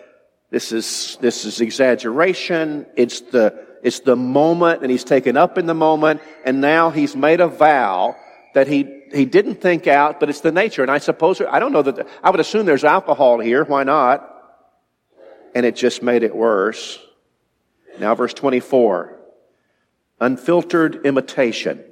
this 0.50 0.72
is, 0.72 1.18
this 1.20 1.46
is 1.46 1.60
exaggeration. 1.60 2.86
It's 2.96 3.22
the, 3.22 3.66
it's 3.84 4.00
the 4.02 4.16
moment 4.16 4.82
and 4.82 4.92
he's 4.92 5.04
taken 5.04 5.36
up 5.36 5.58
in 5.58 5.66
the 5.66 5.74
moment 5.74 6.22
and 6.46 6.62
now 6.62 6.90
he's 6.90 7.16
made 7.16 7.42
a 7.42 7.48
vow 7.48 8.16
that 8.54 8.68
he, 8.68 9.04
he 9.14 9.26
didn't 9.26 9.56
think 9.56 9.88
out, 9.88 10.20
but 10.20 10.30
it's 10.30 10.42
the 10.42 10.52
nature. 10.52 10.82
And 10.82 10.92
I 10.92 11.00
suppose, 11.00 11.42
I 11.42 11.60
don't 11.60 11.74
know 11.74 11.82
that, 11.82 12.08
I 12.24 12.30
would 12.30 12.40
assume 12.40 12.66
there's 12.66 12.86
alcohol 12.86 13.40
here. 13.40 13.64
Why 13.66 13.84
not? 13.84 14.34
And 15.54 15.66
it 15.66 15.76
just 15.76 16.02
made 16.02 16.24
it 16.24 16.36
worse. 16.36 17.00
Now 18.00 18.16
verse 18.16 18.34
24. 18.34 19.18
Unfiltered 20.20 21.06
imitation. 21.06 21.84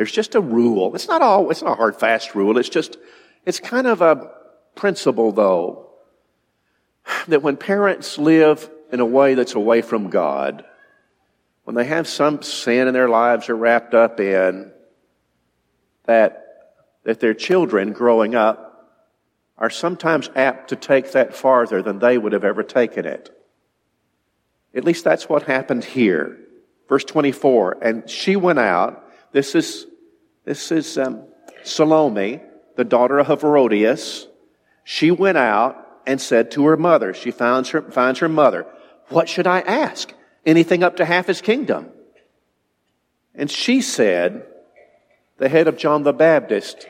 There's 0.00 0.10
just 0.10 0.34
a 0.34 0.40
rule. 0.40 0.94
It's 0.94 1.08
not 1.08 1.20
all, 1.20 1.50
it's 1.50 1.60
not 1.60 1.72
a 1.72 1.74
hard, 1.74 1.94
fast 1.94 2.34
rule. 2.34 2.56
It's 2.56 2.70
just, 2.70 2.96
it's 3.44 3.60
kind 3.60 3.86
of 3.86 4.00
a 4.00 4.30
principle 4.74 5.30
though, 5.30 5.90
that 7.28 7.42
when 7.42 7.58
parents 7.58 8.16
live 8.16 8.70
in 8.90 9.00
a 9.00 9.04
way 9.04 9.34
that's 9.34 9.56
away 9.56 9.82
from 9.82 10.08
God, 10.08 10.64
when 11.64 11.76
they 11.76 11.84
have 11.84 12.08
some 12.08 12.40
sin 12.40 12.88
in 12.88 12.94
their 12.94 13.10
lives 13.10 13.50
are 13.50 13.54
wrapped 13.54 13.92
up 13.92 14.20
in, 14.20 14.72
that, 16.06 16.46
that 17.04 17.20
their 17.20 17.34
children 17.34 17.92
growing 17.92 18.34
up 18.34 18.96
are 19.58 19.68
sometimes 19.68 20.30
apt 20.34 20.70
to 20.70 20.76
take 20.76 21.12
that 21.12 21.34
farther 21.34 21.82
than 21.82 21.98
they 21.98 22.16
would 22.16 22.32
have 22.32 22.44
ever 22.44 22.62
taken 22.62 23.04
it. 23.04 23.28
At 24.74 24.84
least 24.84 25.04
that's 25.04 25.28
what 25.28 25.42
happened 25.42 25.84
here. 25.84 26.38
Verse 26.88 27.04
24, 27.04 27.80
and 27.82 28.08
she 28.08 28.36
went 28.36 28.60
out. 28.60 29.04
This 29.32 29.54
is 29.54 29.86
this 30.44 30.72
is 30.72 30.98
um, 30.98 31.24
Salome, 31.62 32.40
the 32.76 32.84
daughter 32.84 33.18
of 33.18 33.26
Herodias. 33.26 34.26
She 34.84 35.10
went 35.10 35.38
out 35.38 35.76
and 36.06 36.20
said 36.20 36.50
to 36.52 36.66
her 36.66 36.76
mother, 36.76 37.12
she 37.12 37.30
finds 37.30 37.70
her, 37.70 37.82
finds 37.90 38.20
her 38.20 38.28
mother, 38.28 38.66
What 39.08 39.28
should 39.28 39.46
I 39.46 39.60
ask? 39.60 40.12
Anything 40.46 40.82
up 40.82 40.96
to 40.96 41.04
half 41.04 41.26
his 41.26 41.40
kingdom. 41.40 41.90
And 43.34 43.50
she 43.50 43.82
said, 43.82 44.46
The 45.36 45.48
head 45.48 45.68
of 45.68 45.76
John 45.76 46.02
the 46.02 46.12
Baptist. 46.12 46.86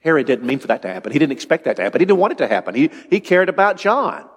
Herod 0.00 0.26
didn't 0.26 0.46
mean 0.46 0.58
for 0.58 0.68
that 0.68 0.80
to 0.82 0.88
happen. 0.88 1.12
He 1.12 1.18
didn't 1.18 1.32
expect 1.32 1.64
that 1.64 1.76
to 1.76 1.82
happen. 1.82 2.00
He 2.00 2.06
didn't 2.06 2.20
want 2.20 2.32
it 2.32 2.38
to 2.38 2.48
happen. 2.48 2.74
He, 2.74 2.90
he 3.10 3.20
cared 3.20 3.50
about 3.50 3.76
John. 3.76 4.29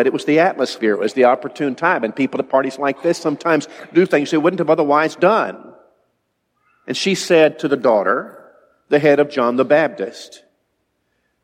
But 0.00 0.06
it 0.06 0.14
was 0.14 0.24
the 0.24 0.38
atmosphere, 0.38 0.94
it 0.94 0.98
was 0.98 1.12
the 1.12 1.24
opportune 1.24 1.74
time, 1.74 2.04
and 2.04 2.16
people 2.16 2.40
at 2.40 2.48
parties 2.48 2.78
like 2.78 3.02
this 3.02 3.18
sometimes 3.18 3.68
do 3.92 4.06
things 4.06 4.30
they 4.30 4.38
wouldn't 4.38 4.60
have 4.60 4.70
otherwise 4.70 5.14
done. 5.14 5.74
And 6.86 6.96
she 6.96 7.14
said 7.14 7.58
to 7.58 7.68
the 7.68 7.76
daughter, 7.76 8.50
the 8.88 8.98
head 8.98 9.20
of 9.20 9.28
John 9.28 9.56
the 9.56 9.64
Baptist. 9.66 10.42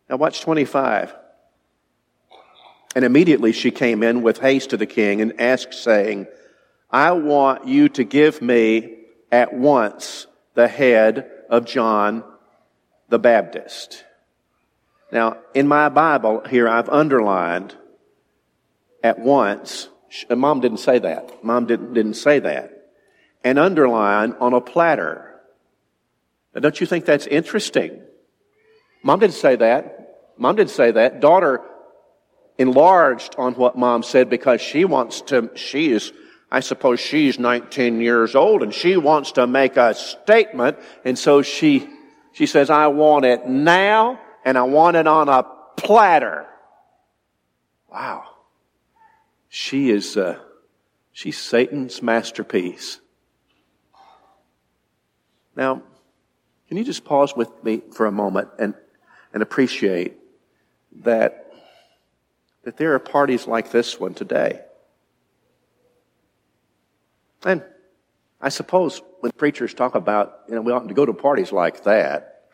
Now 0.09 0.17
watch 0.17 0.41
25. 0.41 1.15
And 2.95 3.05
immediately 3.05 3.53
she 3.53 3.71
came 3.71 4.03
in 4.03 4.23
with 4.23 4.39
haste 4.39 4.71
to 4.71 4.79
the 4.79 4.87
king 4.87 5.21
and 5.21 5.39
asked, 5.39 5.75
saying, 5.75 6.27
I 6.91 7.13
want 7.13 7.69
you 7.69 7.91
to 7.91 8.05
give 8.05 8.41
me 8.41 9.01
at 9.31 9.53
once 9.53 10.27
the 10.55 10.67
head 10.67 11.31
of 11.51 11.67
John 11.67 12.25
the 13.11 13.19
Baptist. 13.19 14.03
Now, 15.13 15.37
in 15.53 15.69
my 15.69 15.91
Bible 15.91 16.41
here, 16.49 16.67
I've 16.67 16.89
underlined 16.89 17.77
at 19.03 19.19
once, 19.19 19.89
mom 20.31 20.61
didn't 20.61 20.79
say 20.79 20.99
that. 20.99 21.45
Mom 21.45 21.67
didn't, 21.67 21.95
didn't 21.95 22.15
say 22.15 22.39
that. 22.41 22.73
And 23.45 23.59
underline 23.59 24.33
on 24.41 24.55
a 24.55 24.61
platter. 24.61 25.41
Now, 26.55 26.61
don't 26.61 26.81
you 26.81 26.87
think 26.87 27.05
that's 27.05 27.27
interesting? 27.27 28.01
Mom 29.03 29.21
didn't 29.21 29.35
say 29.35 29.57
that. 29.57 30.33
Mom 30.39 30.57
didn't 30.57 30.71
say 30.71 30.91
that. 30.91 31.21
Daughter 31.21 31.63
enlarged 32.59 33.35
on 33.39 33.55
what 33.55 33.77
mom 33.77 34.03
said 34.03 34.31
because 34.31 34.61
she 34.61 34.85
wants 34.85 35.21
to, 35.23 35.51
she 35.55 35.93
is, 35.93 36.13
I 36.51 36.61
suppose 36.61 37.01
she's 37.01 37.39
19 37.39 38.01
years 38.01 38.35
old 38.35 38.63
and 38.63 38.73
she 38.73 38.97
wants 38.97 39.33
to 39.33 39.47
make 39.47 39.77
a 39.77 39.95
statement. 39.95 40.79
And 41.05 41.19
so 41.19 41.43
she, 41.43 41.89
she 42.33 42.47
says, 42.47 42.71
I 42.71 42.87
want 42.89 43.25
it 43.25 43.47
now 43.47 44.21
and 44.45 44.57
I 44.57 44.63
want 44.63 44.97
it 44.97 45.07
on 45.07 45.29
a 45.29 45.45
platter. 45.77 46.47
Wow. 47.91 48.25
She 49.59 49.89
is, 49.89 50.19
uh, 50.19 50.39
she's 51.13 51.39
Satan's 51.39 52.03
masterpiece. 52.03 53.01
Now, 55.57 55.83
can 56.69 56.77
you 56.77 56.85
just 56.85 57.07
pause 57.07 57.35
with 57.35 57.65
me 57.65 57.81
for 57.95 58.05
a 58.05 58.13
moment 58.13 58.51
and, 58.59 58.75
and 59.33 59.43
appreciate 59.43 60.19
that, 61.05 61.51
that 62.65 62.77
there 62.77 62.93
are 62.93 62.99
parties 62.99 63.47
like 63.47 63.71
this 63.71 63.99
one 63.99 64.13
today? 64.13 64.61
And 67.43 67.65
I 68.43 68.51
suppose 68.51 69.01
when 69.21 69.33
preachers 69.33 69.73
talk 69.73 69.95
about, 69.95 70.41
you 70.51 70.55
know, 70.55 70.61
we 70.61 70.71
oughtn't 70.71 70.91
to 70.91 70.95
go 70.95 71.07
to 71.07 71.15
parties 71.15 71.51
like 71.51 71.85
that, 71.85 72.51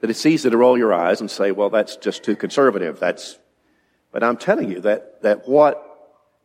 that 0.00 0.08
it's 0.08 0.24
easy 0.24 0.48
to 0.48 0.56
roll 0.56 0.78
your 0.78 0.94
eyes 0.94 1.20
and 1.20 1.30
say, 1.30 1.52
well, 1.52 1.68
that's 1.68 1.96
just 1.96 2.24
too 2.24 2.36
conservative. 2.36 2.98
That's, 2.98 3.38
but 4.12 4.24
I'm 4.24 4.38
telling 4.38 4.70
you 4.70 4.80
that, 4.80 5.20
that 5.20 5.46
what 5.46 5.84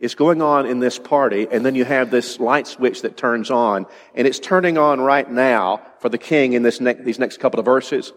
is 0.03 0.15
going 0.15 0.41
on 0.41 0.65
in 0.65 0.79
this 0.79 0.99
party, 0.99 1.47
and 1.49 1.65
then 1.65 1.75
you 1.75 1.85
have 1.85 2.11
this 2.11 2.37
light 2.37 2.67
switch 2.67 3.03
that 3.03 3.15
turns 3.15 3.49
on, 3.49 3.85
and 4.13 4.27
it's 4.27 4.37
turning 4.37 4.77
on 4.77 4.99
right 4.99 5.31
now 5.31 5.81
for 5.99 6.09
the 6.09 6.17
king 6.17 6.51
in 6.51 6.61
this 6.61 6.81
ne- 6.81 7.01
these 7.01 7.19
next 7.19 7.39
couple 7.39 7.57
of 7.57 7.65
verses. 7.65 8.11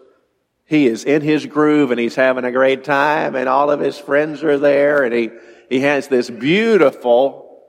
He 0.65 0.85
is 0.87 1.05
in 1.05 1.21
his 1.21 1.45
groove 1.45 1.91
and 1.91 1.99
he's 1.99 2.15
having 2.15 2.43
a 2.43 2.51
great 2.51 2.83
time, 2.83 3.35
and 3.37 3.47
all 3.47 3.71
of 3.71 3.79
his 3.79 3.97
friends 3.97 4.43
are 4.43 4.57
there, 4.57 5.03
and 5.05 5.13
he, 5.13 5.29
he 5.69 5.79
has 5.79 6.09
this 6.09 6.29
beautiful 6.29 7.61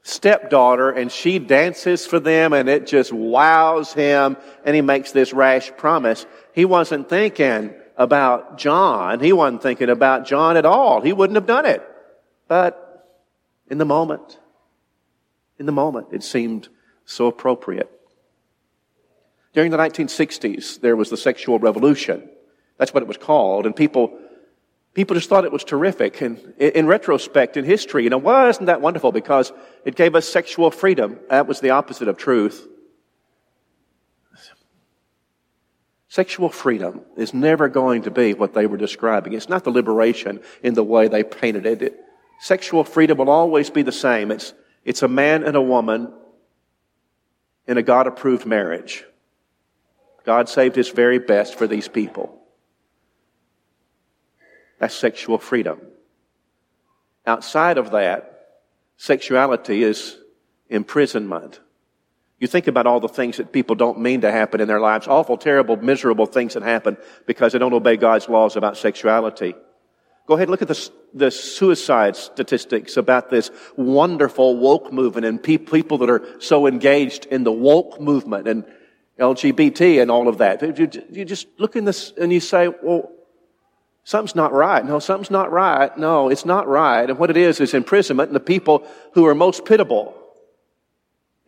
stepdaughter, 0.00 0.88
and 0.88 1.12
she 1.12 1.38
dances 1.38 2.06
for 2.06 2.18
them, 2.18 2.54
and 2.54 2.70
it 2.70 2.86
just 2.86 3.12
wows 3.12 3.92
him, 3.92 4.38
and 4.64 4.74
he 4.74 4.80
makes 4.80 5.12
this 5.12 5.34
rash 5.34 5.70
promise. 5.76 6.24
He 6.54 6.64
wasn't 6.64 7.10
thinking 7.10 7.74
about 7.98 8.56
John. 8.56 9.20
He 9.20 9.34
wasn't 9.34 9.62
thinking 9.62 9.90
about 9.90 10.24
John 10.24 10.56
at 10.56 10.64
all. 10.64 11.02
He 11.02 11.12
wouldn't 11.12 11.36
have 11.36 11.46
done 11.46 11.66
it. 11.66 11.86
But 12.48 12.81
in 13.72 13.78
the 13.78 13.86
moment. 13.86 14.38
In 15.58 15.64
the 15.64 15.72
moment, 15.72 16.08
it 16.12 16.22
seemed 16.22 16.68
so 17.06 17.26
appropriate. 17.26 17.90
During 19.54 19.70
the 19.70 19.78
1960s, 19.78 20.82
there 20.82 20.94
was 20.94 21.08
the 21.08 21.16
sexual 21.16 21.58
revolution. 21.58 22.28
That's 22.76 22.92
what 22.92 23.02
it 23.02 23.06
was 23.06 23.16
called. 23.16 23.64
And 23.64 23.74
people, 23.74 24.18
people 24.92 25.16
just 25.16 25.30
thought 25.30 25.46
it 25.46 25.52
was 25.52 25.64
terrific. 25.64 26.20
And 26.20 26.52
in 26.58 26.86
retrospect, 26.86 27.56
in 27.56 27.64
history, 27.64 28.04
you 28.04 28.10
know, 28.10 28.18
wasn't 28.18 28.66
that 28.66 28.82
wonderful 28.82 29.10
because 29.10 29.52
it 29.86 29.96
gave 29.96 30.14
us 30.14 30.28
sexual 30.28 30.70
freedom. 30.70 31.18
That 31.30 31.46
was 31.46 31.60
the 31.60 31.70
opposite 31.70 32.08
of 32.08 32.18
truth. 32.18 32.68
Sexual 36.08 36.50
freedom 36.50 37.00
is 37.16 37.32
never 37.32 37.70
going 37.70 38.02
to 38.02 38.10
be 38.10 38.34
what 38.34 38.52
they 38.52 38.66
were 38.66 38.76
describing. 38.76 39.32
It's 39.32 39.48
not 39.48 39.64
the 39.64 39.70
liberation 39.70 40.42
in 40.62 40.74
the 40.74 40.84
way 40.84 41.08
they 41.08 41.24
painted 41.24 41.64
it 41.64 41.98
sexual 42.42 42.82
freedom 42.82 43.18
will 43.18 43.30
always 43.30 43.70
be 43.70 43.82
the 43.82 43.92
same. 43.92 44.32
It's, 44.32 44.52
it's 44.84 45.02
a 45.02 45.08
man 45.08 45.44
and 45.44 45.54
a 45.54 45.62
woman 45.62 46.12
in 47.68 47.78
a 47.78 47.84
God 47.84 48.08
approved 48.08 48.44
marriage. 48.46 49.04
God 50.24 50.48
saved 50.48 50.74
his 50.74 50.88
very 50.88 51.20
best 51.20 51.54
for 51.54 51.68
these 51.68 51.86
people. 51.86 52.36
That's 54.80 54.92
sexual 54.92 55.38
freedom. 55.38 55.80
Outside 57.24 57.78
of 57.78 57.92
that, 57.92 58.62
sexuality 58.96 59.84
is 59.84 60.18
imprisonment. 60.68 61.60
You 62.40 62.48
think 62.48 62.66
about 62.66 62.88
all 62.88 62.98
the 62.98 63.06
things 63.06 63.36
that 63.36 63.52
people 63.52 63.76
don't 63.76 64.00
mean 64.00 64.22
to 64.22 64.32
happen 64.32 64.60
in 64.60 64.66
their 64.66 64.80
lives, 64.80 65.06
awful, 65.06 65.36
terrible, 65.36 65.76
miserable 65.76 66.26
things 66.26 66.54
that 66.54 66.64
happen 66.64 66.96
because 67.24 67.52
they 67.52 67.60
don't 67.60 67.72
obey 67.72 67.96
God's 67.96 68.28
laws 68.28 68.56
about 68.56 68.76
sexuality. 68.76 69.54
Go 70.26 70.34
ahead 70.34 70.48
and 70.48 70.50
look 70.50 70.62
at 70.62 70.68
the, 70.68 70.90
the 71.14 71.30
suicide 71.30 72.16
statistics 72.16 72.96
about 72.96 73.30
this 73.30 73.50
wonderful 73.76 74.56
woke 74.56 74.92
movement 74.92 75.26
and 75.26 75.42
pe- 75.42 75.58
people 75.58 75.98
that 75.98 76.10
are 76.10 76.22
so 76.40 76.66
engaged 76.66 77.26
in 77.26 77.44
the 77.44 77.52
woke 77.52 78.00
movement 78.00 78.46
and 78.46 78.64
LGBT 79.18 80.00
and 80.00 80.10
all 80.10 80.28
of 80.28 80.38
that. 80.38 80.62
You, 80.78 80.88
you 81.10 81.24
just 81.24 81.48
look 81.58 81.76
in 81.76 81.84
this 81.84 82.12
and 82.20 82.32
you 82.32 82.40
say, 82.40 82.68
well, 82.82 83.10
something's 84.04 84.36
not 84.36 84.52
right. 84.52 84.84
No, 84.84 85.00
something's 85.00 85.30
not 85.30 85.50
right. 85.50 85.96
No, 85.98 86.28
it's 86.28 86.44
not 86.44 86.68
right. 86.68 87.08
And 87.08 87.18
what 87.18 87.30
it 87.30 87.36
is 87.36 87.60
is 87.60 87.74
imprisonment 87.74 88.28
and 88.28 88.36
the 88.36 88.40
people 88.40 88.86
who 89.14 89.26
are 89.26 89.34
most 89.34 89.64
pitiable 89.64 90.14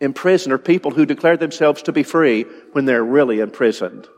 in 0.00 0.12
prison 0.12 0.52
are 0.52 0.58
people 0.58 0.90
who 0.90 1.06
declare 1.06 1.36
themselves 1.36 1.82
to 1.82 1.92
be 1.92 2.02
free 2.02 2.42
when 2.72 2.84
they're 2.84 3.04
really 3.04 3.40
imprisoned. 3.40 4.08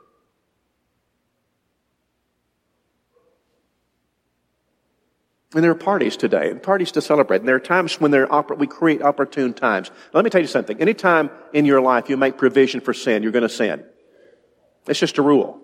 And 5.57 5.65
there 5.65 5.71
are 5.71 5.75
parties 5.75 6.19
today, 6.19 6.51
and 6.51 6.63
parties 6.63 6.93
to 6.93 7.01
celebrate. 7.01 7.39
And 7.39 7.49
there 7.49 7.57
are 7.57 7.59
times 7.59 7.99
when 7.99 8.11
there 8.11 8.31
are, 8.31 8.45
we 8.59 8.67
create 8.67 9.01
opportune 9.01 9.55
times. 9.55 9.89
Now, 9.89 10.19
let 10.19 10.25
me 10.25 10.29
tell 10.29 10.43
you 10.43 10.47
something. 10.47 10.79
Anytime 10.83 11.31
in 11.55 11.65
your 11.65 11.81
life 11.81 12.11
you 12.11 12.19
make 12.19 12.37
provision 12.37 12.83
for 12.83 12.93
sin, 12.93 13.23
you're 13.23 13.33
going 13.33 13.41
to 13.41 13.49
sin. 13.49 13.83
It's 14.87 15.01
just 15.01 15.17
a 15.17 15.23
rule. 15.23 15.59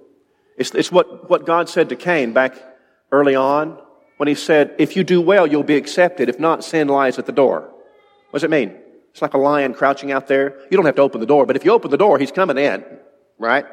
It's, 0.56 0.74
it's 0.74 0.90
what, 0.90 1.28
what 1.28 1.44
God 1.44 1.68
said 1.68 1.90
to 1.90 1.96
Cain 1.96 2.32
back 2.32 2.56
early 3.10 3.34
on 3.34 3.78
when 4.16 4.28
he 4.28 4.34
said, 4.34 4.74
if 4.78 4.96
you 4.96 5.04
do 5.04 5.20
well, 5.20 5.46
you'll 5.46 5.62
be 5.62 5.76
accepted. 5.76 6.30
If 6.30 6.40
not, 6.40 6.64
sin 6.64 6.88
lies 6.88 7.18
at 7.18 7.26
the 7.26 7.32
door. 7.32 7.70
What 8.30 8.40
does 8.40 8.44
it 8.44 8.50
mean? 8.50 8.74
It's 9.10 9.20
like 9.20 9.34
a 9.34 9.38
lion 9.38 9.74
crouching 9.74 10.10
out 10.10 10.26
there. 10.26 10.58
You 10.70 10.78
don't 10.78 10.86
have 10.86 10.96
to 10.96 11.02
open 11.02 11.20
the 11.20 11.26
door, 11.26 11.44
but 11.44 11.54
if 11.54 11.66
you 11.66 11.70
open 11.70 11.90
the 11.90 11.98
door, 11.98 12.18
he's 12.18 12.32
coming 12.32 12.56
in, 12.56 12.82
right? 13.38 13.66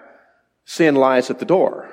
Sin 0.65 0.95
lies 0.95 1.29
at 1.29 1.39
the 1.39 1.45
door. 1.45 1.89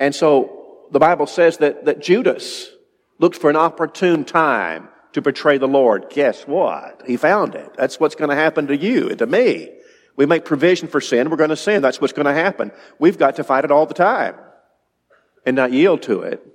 And 0.00 0.12
so 0.12 0.88
the 0.90 0.98
Bible 0.98 1.28
says 1.28 1.58
that, 1.58 1.84
that 1.84 2.02
Judas, 2.02 2.70
looked 3.18 3.36
for 3.36 3.50
an 3.50 3.56
opportune 3.56 4.24
time 4.24 4.88
to 5.12 5.22
betray 5.22 5.58
the 5.58 5.68
Lord. 5.68 6.06
Guess 6.10 6.42
what? 6.46 7.02
He 7.06 7.16
found 7.16 7.54
it. 7.54 7.72
That's 7.76 8.00
what's 8.00 8.14
going 8.14 8.30
to 8.30 8.36
happen 8.36 8.66
to 8.66 8.76
you 8.76 9.08
and 9.08 9.18
to 9.18 9.26
me. 9.26 9.70
We 10.16 10.26
make 10.26 10.44
provision 10.44 10.88
for 10.88 11.00
sin, 11.00 11.30
we're 11.30 11.36
going 11.36 11.50
to 11.50 11.56
sin. 11.56 11.82
That's 11.82 12.00
what's 12.00 12.12
going 12.12 12.26
to 12.26 12.32
happen. 12.32 12.70
We've 12.98 13.18
got 13.18 13.36
to 13.36 13.44
fight 13.44 13.64
it 13.64 13.72
all 13.72 13.86
the 13.86 13.94
time 13.94 14.36
and 15.44 15.56
not 15.56 15.72
yield 15.72 16.02
to 16.02 16.22
it. 16.22 16.46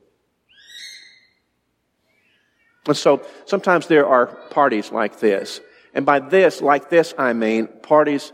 And 2.88 2.96
so 2.96 3.22
sometimes 3.46 3.88
there 3.88 4.08
are 4.08 4.28
parties 4.50 4.92
like 4.92 5.20
this. 5.20 5.62
And 5.94 6.06
by 6.06 6.20
this, 6.20 6.62
like 6.62 6.90
this, 6.90 7.14
I 7.18 7.34
mean 7.34 7.68
parties 7.68 8.32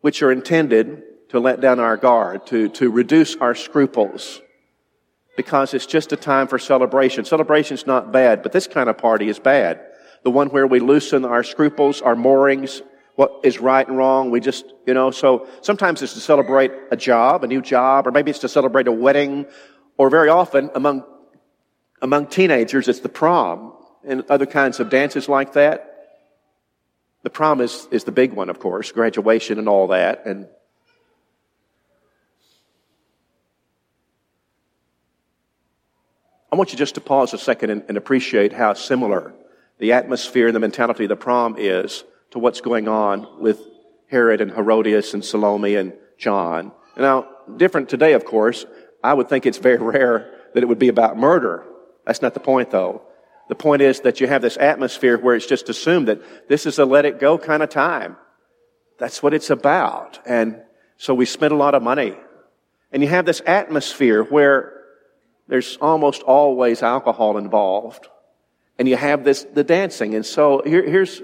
which 0.00 0.22
are 0.22 0.30
intended 0.30 1.02
to 1.30 1.40
let 1.40 1.60
down 1.60 1.80
our 1.80 1.96
guard, 1.96 2.46
to, 2.48 2.68
to 2.68 2.90
reduce 2.90 3.34
our 3.36 3.54
scruples, 3.54 4.40
because 5.36 5.74
it's 5.74 5.86
just 5.86 6.12
a 6.12 6.16
time 6.16 6.48
for 6.48 6.58
celebration. 6.58 7.24
Celebration's 7.24 7.86
not 7.86 8.12
bad, 8.12 8.42
but 8.42 8.52
this 8.52 8.66
kind 8.66 8.88
of 8.88 8.98
party 8.98 9.28
is 9.28 9.38
bad. 9.38 9.80
The 10.24 10.30
one 10.30 10.48
where 10.48 10.66
we 10.66 10.80
loosen 10.80 11.24
our 11.24 11.44
scruples, 11.44 12.02
our 12.02 12.16
moorings, 12.16 12.82
what 13.16 13.40
is 13.44 13.60
right 13.60 13.86
and 13.86 13.96
wrong. 13.96 14.30
We 14.30 14.40
just, 14.40 14.64
you 14.86 14.94
know, 14.94 15.10
so 15.10 15.46
sometimes 15.62 16.02
it's 16.02 16.14
to 16.14 16.20
celebrate 16.20 16.72
a 16.90 16.96
job, 16.96 17.44
a 17.44 17.46
new 17.46 17.62
job, 17.62 18.06
or 18.06 18.10
maybe 18.10 18.30
it's 18.30 18.40
to 18.40 18.48
celebrate 18.48 18.88
a 18.88 18.92
wedding, 18.92 19.46
or 19.96 20.10
very 20.10 20.28
often 20.28 20.70
among, 20.74 21.04
among 22.02 22.26
teenagers, 22.26 22.88
it's 22.88 23.00
the 23.00 23.08
prom 23.08 23.72
and 24.06 24.24
other 24.28 24.46
kinds 24.46 24.80
of 24.80 24.90
dances 24.90 25.28
like 25.28 25.54
that. 25.54 25.92
The 27.22 27.30
prom 27.30 27.60
is, 27.60 27.88
is 27.90 28.04
the 28.04 28.12
big 28.12 28.32
one, 28.34 28.50
of 28.50 28.60
course, 28.60 28.92
graduation 28.92 29.58
and 29.58 29.68
all 29.68 29.88
that. 29.88 30.26
And 30.26 30.46
I 36.56 36.58
want 36.58 36.72
you 36.72 36.78
just 36.78 36.94
to 36.94 37.02
pause 37.02 37.34
a 37.34 37.38
second 37.38 37.68
and, 37.68 37.84
and 37.86 37.98
appreciate 37.98 38.54
how 38.54 38.72
similar 38.72 39.34
the 39.76 39.92
atmosphere 39.92 40.46
and 40.46 40.56
the 40.56 40.60
mentality 40.60 41.04
of 41.04 41.10
the 41.10 41.14
prom 41.16 41.56
is 41.58 42.02
to 42.30 42.38
what's 42.38 42.62
going 42.62 42.88
on 42.88 43.42
with 43.42 43.60
Herod 44.06 44.40
and 44.40 44.50
Herodias 44.50 45.12
and 45.12 45.22
Salome 45.22 45.74
and 45.74 45.92
John. 46.16 46.72
Now, 46.96 47.28
different 47.58 47.90
today, 47.90 48.14
of 48.14 48.24
course. 48.24 48.64
I 49.04 49.12
would 49.12 49.28
think 49.28 49.44
it's 49.44 49.58
very 49.58 49.76
rare 49.82 50.32
that 50.54 50.62
it 50.62 50.66
would 50.66 50.78
be 50.78 50.88
about 50.88 51.18
murder. 51.18 51.62
That's 52.06 52.22
not 52.22 52.32
the 52.32 52.40
point, 52.40 52.70
though. 52.70 53.02
The 53.50 53.54
point 53.54 53.82
is 53.82 54.00
that 54.00 54.22
you 54.22 54.26
have 54.26 54.40
this 54.40 54.56
atmosphere 54.56 55.18
where 55.18 55.34
it's 55.34 55.44
just 55.44 55.68
assumed 55.68 56.08
that 56.08 56.48
this 56.48 56.64
is 56.64 56.78
a 56.78 56.86
let 56.86 57.04
it 57.04 57.20
go 57.20 57.36
kind 57.36 57.62
of 57.62 57.68
time. 57.68 58.16
That's 58.98 59.22
what 59.22 59.34
it's 59.34 59.50
about. 59.50 60.20
And 60.24 60.62
so 60.96 61.12
we 61.12 61.26
spend 61.26 61.52
a 61.52 61.56
lot 61.56 61.74
of 61.74 61.82
money. 61.82 62.16
And 62.92 63.02
you 63.02 63.10
have 63.10 63.26
this 63.26 63.42
atmosphere 63.44 64.22
where 64.22 64.75
there's 65.48 65.76
almost 65.80 66.22
always 66.22 66.82
alcohol 66.82 67.38
involved. 67.38 68.08
And 68.78 68.88
you 68.88 68.96
have 68.96 69.24
this, 69.24 69.44
the 69.44 69.64
dancing. 69.64 70.14
And 70.14 70.26
so 70.26 70.62
here, 70.64 70.88
here's, 70.88 71.22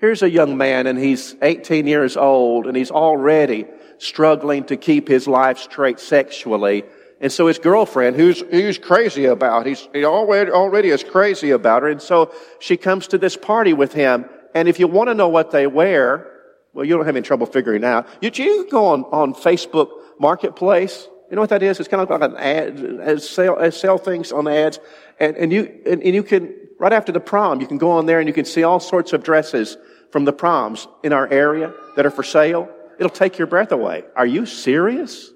here's 0.00 0.22
a 0.22 0.30
young 0.30 0.56
man 0.56 0.86
and 0.86 0.98
he's 0.98 1.36
18 1.42 1.86
years 1.86 2.16
old 2.16 2.66
and 2.66 2.76
he's 2.76 2.90
already 2.90 3.66
struggling 3.98 4.64
to 4.64 4.76
keep 4.76 5.08
his 5.08 5.26
life 5.26 5.58
straight 5.58 6.00
sexually. 6.00 6.84
And 7.20 7.32
so 7.32 7.46
his 7.46 7.58
girlfriend, 7.58 8.16
who's, 8.16 8.40
who's 8.40 8.78
crazy 8.78 9.26
about, 9.26 9.66
he's 9.66 9.88
he 9.92 10.04
already, 10.04 10.50
already 10.50 10.90
is 10.90 11.04
crazy 11.04 11.50
about 11.50 11.82
her. 11.82 11.88
And 11.88 12.02
so 12.02 12.32
she 12.58 12.76
comes 12.76 13.08
to 13.08 13.18
this 13.18 13.36
party 13.36 13.72
with 13.72 13.92
him. 13.92 14.26
And 14.54 14.68
if 14.68 14.78
you 14.78 14.88
want 14.88 15.08
to 15.08 15.14
know 15.14 15.28
what 15.28 15.50
they 15.50 15.66
wear, 15.66 16.30
well, 16.72 16.84
you 16.84 16.96
don't 16.96 17.06
have 17.06 17.16
any 17.16 17.24
trouble 17.24 17.46
figuring 17.46 17.84
out. 17.84 18.08
You, 18.20 18.30
you 18.34 18.68
go 18.70 18.86
on, 18.86 19.04
on 19.04 19.34
Facebook 19.34 19.90
Marketplace. 20.18 21.08
You 21.30 21.36
know 21.36 21.42
what 21.42 21.50
that 21.50 21.62
is? 21.62 21.80
It's 21.80 21.88
kind 21.88 22.02
of 22.02 22.10
like 22.10 22.22
an 22.22 22.36
ad, 22.36 23.22
sell, 23.22 23.70
sell 23.72 23.98
things 23.98 24.30
on 24.32 24.46
ads. 24.46 24.78
And, 25.18 25.36
and 25.36 25.52
you, 25.52 25.80
and, 25.86 26.02
and 26.02 26.14
you 26.14 26.22
can, 26.22 26.54
right 26.78 26.92
after 26.92 27.12
the 27.12 27.20
prom, 27.20 27.60
you 27.60 27.66
can 27.66 27.78
go 27.78 27.92
on 27.92 28.06
there 28.06 28.20
and 28.20 28.28
you 28.28 28.34
can 28.34 28.44
see 28.44 28.62
all 28.62 28.80
sorts 28.80 29.12
of 29.12 29.22
dresses 29.22 29.76
from 30.10 30.24
the 30.24 30.32
proms 30.32 30.86
in 31.02 31.12
our 31.12 31.26
area 31.28 31.72
that 31.96 32.06
are 32.06 32.10
for 32.10 32.22
sale. 32.22 32.68
It'll 32.98 33.10
take 33.10 33.38
your 33.38 33.46
breath 33.46 33.72
away. 33.72 34.04
Are 34.14 34.26
you 34.26 34.46
serious? 34.46 35.32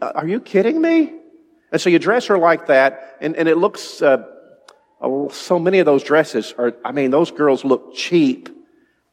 Are 0.00 0.26
you 0.26 0.40
kidding 0.40 0.80
me? 0.80 1.12
And 1.72 1.80
so 1.80 1.90
you 1.90 1.98
dress 1.98 2.26
her 2.26 2.38
like 2.38 2.68
that, 2.68 3.16
and, 3.20 3.36
and 3.36 3.48
it 3.48 3.58
looks, 3.58 4.00
uh, 4.00 4.24
so 5.30 5.58
many 5.58 5.80
of 5.80 5.84
those 5.84 6.04
dresses 6.04 6.54
are, 6.56 6.74
I 6.84 6.92
mean, 6.92 7.10
those 7.10 7.30
girls 7.30 7.64
look 7.64 7.94
cheap. 7.94 8.48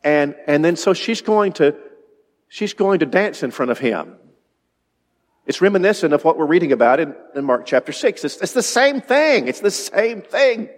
And, 0.03 0.35
and 0.47 0.63
then 0.63 0.75
so 0.75 0.93
she's 0.93 1.21
going 1.21 1.53
to, 1.53 1.75
she's 2.47 2.73
going 2.73 2.99
to 2.99 3.05
dance 3.05 3.43
in 3.43 3.51
front 3.51 3.71
of 3.71 3.79
him. 3.79 4.15
It's 5.45 5.61
reminiscent 5.61 6.13
of 6.13 6.23
what 6.23 6.37
we're 6.37 6.45
reading 6.45 6.71
about 6.71 6.99
in, 6.99 7.15
in 7.35 7.43
Mark 7.43 7.65
chapter 7.65 7.91
6. 7.91 8.23
It's, 8.23 8.37
it's 8.37 8.53
the 8.53 8.63
same 8.63 9.01
thing. 9.01 9.47
It's 9.47 9.59
the 9.59 9.71
same 9.71 10.21
thing. 10.21 10.69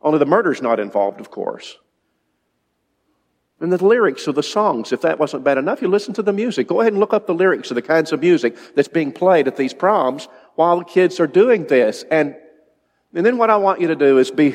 Only 0.00 0.18
the 0.18 0.26
murder's 0.26 0.62
not 0.62 0.80
involved, 0.80 1.20
of 1.20 1.30
course. 1.30 1.76
And 3.60 3.72
the 3.72 3.84
lyrics 3.84 4.26
of 4.28 4.36
the 4.36 4.42
songs, 4.42 4.92
if 4.92 5.02
that 5.02 5.18
wasn't 5.18 5.44
bad 5.44 5.58
enough, 5.58 5.82
you 5.82 5.88
listen 5.88 6.14
to 6.14 6.22
the 6.22 6.32
music. 6.32 6.68
Go 6.68 6.80
ahead 6.80 6.92
and 6.92 7.00
look 7.00 7.12
up 7.12 7.26
the 7.26 7.34
lyrics 7.34 7.70
of 7.70 7.74
the 7.74 7.82
kinds 7.82 8.12
of 8.12 8.20
music 8.20 8.56
that's 8.74 8.88
being 8.88 9.12
played 9.12 9.48
at 9.48 9.56
these 9.56 9.74
proms 9.74 10.28
while 10.54 10.78
the 10.78 10.84
kids 10.84 11.18
are 11.18 11.26
doing 11.26 11.66
this. 11.66 12.04
And, 12.10 12.36
and 13.12 13.26
then 13.26 13.36
what 13.36 13.50
I 13.50 13.56
want 13.56 13.80
you 13.80 13.88
to 13.88 13.96
do 13.96 14.18
is 14.18 14.30
be, 14.30 14.54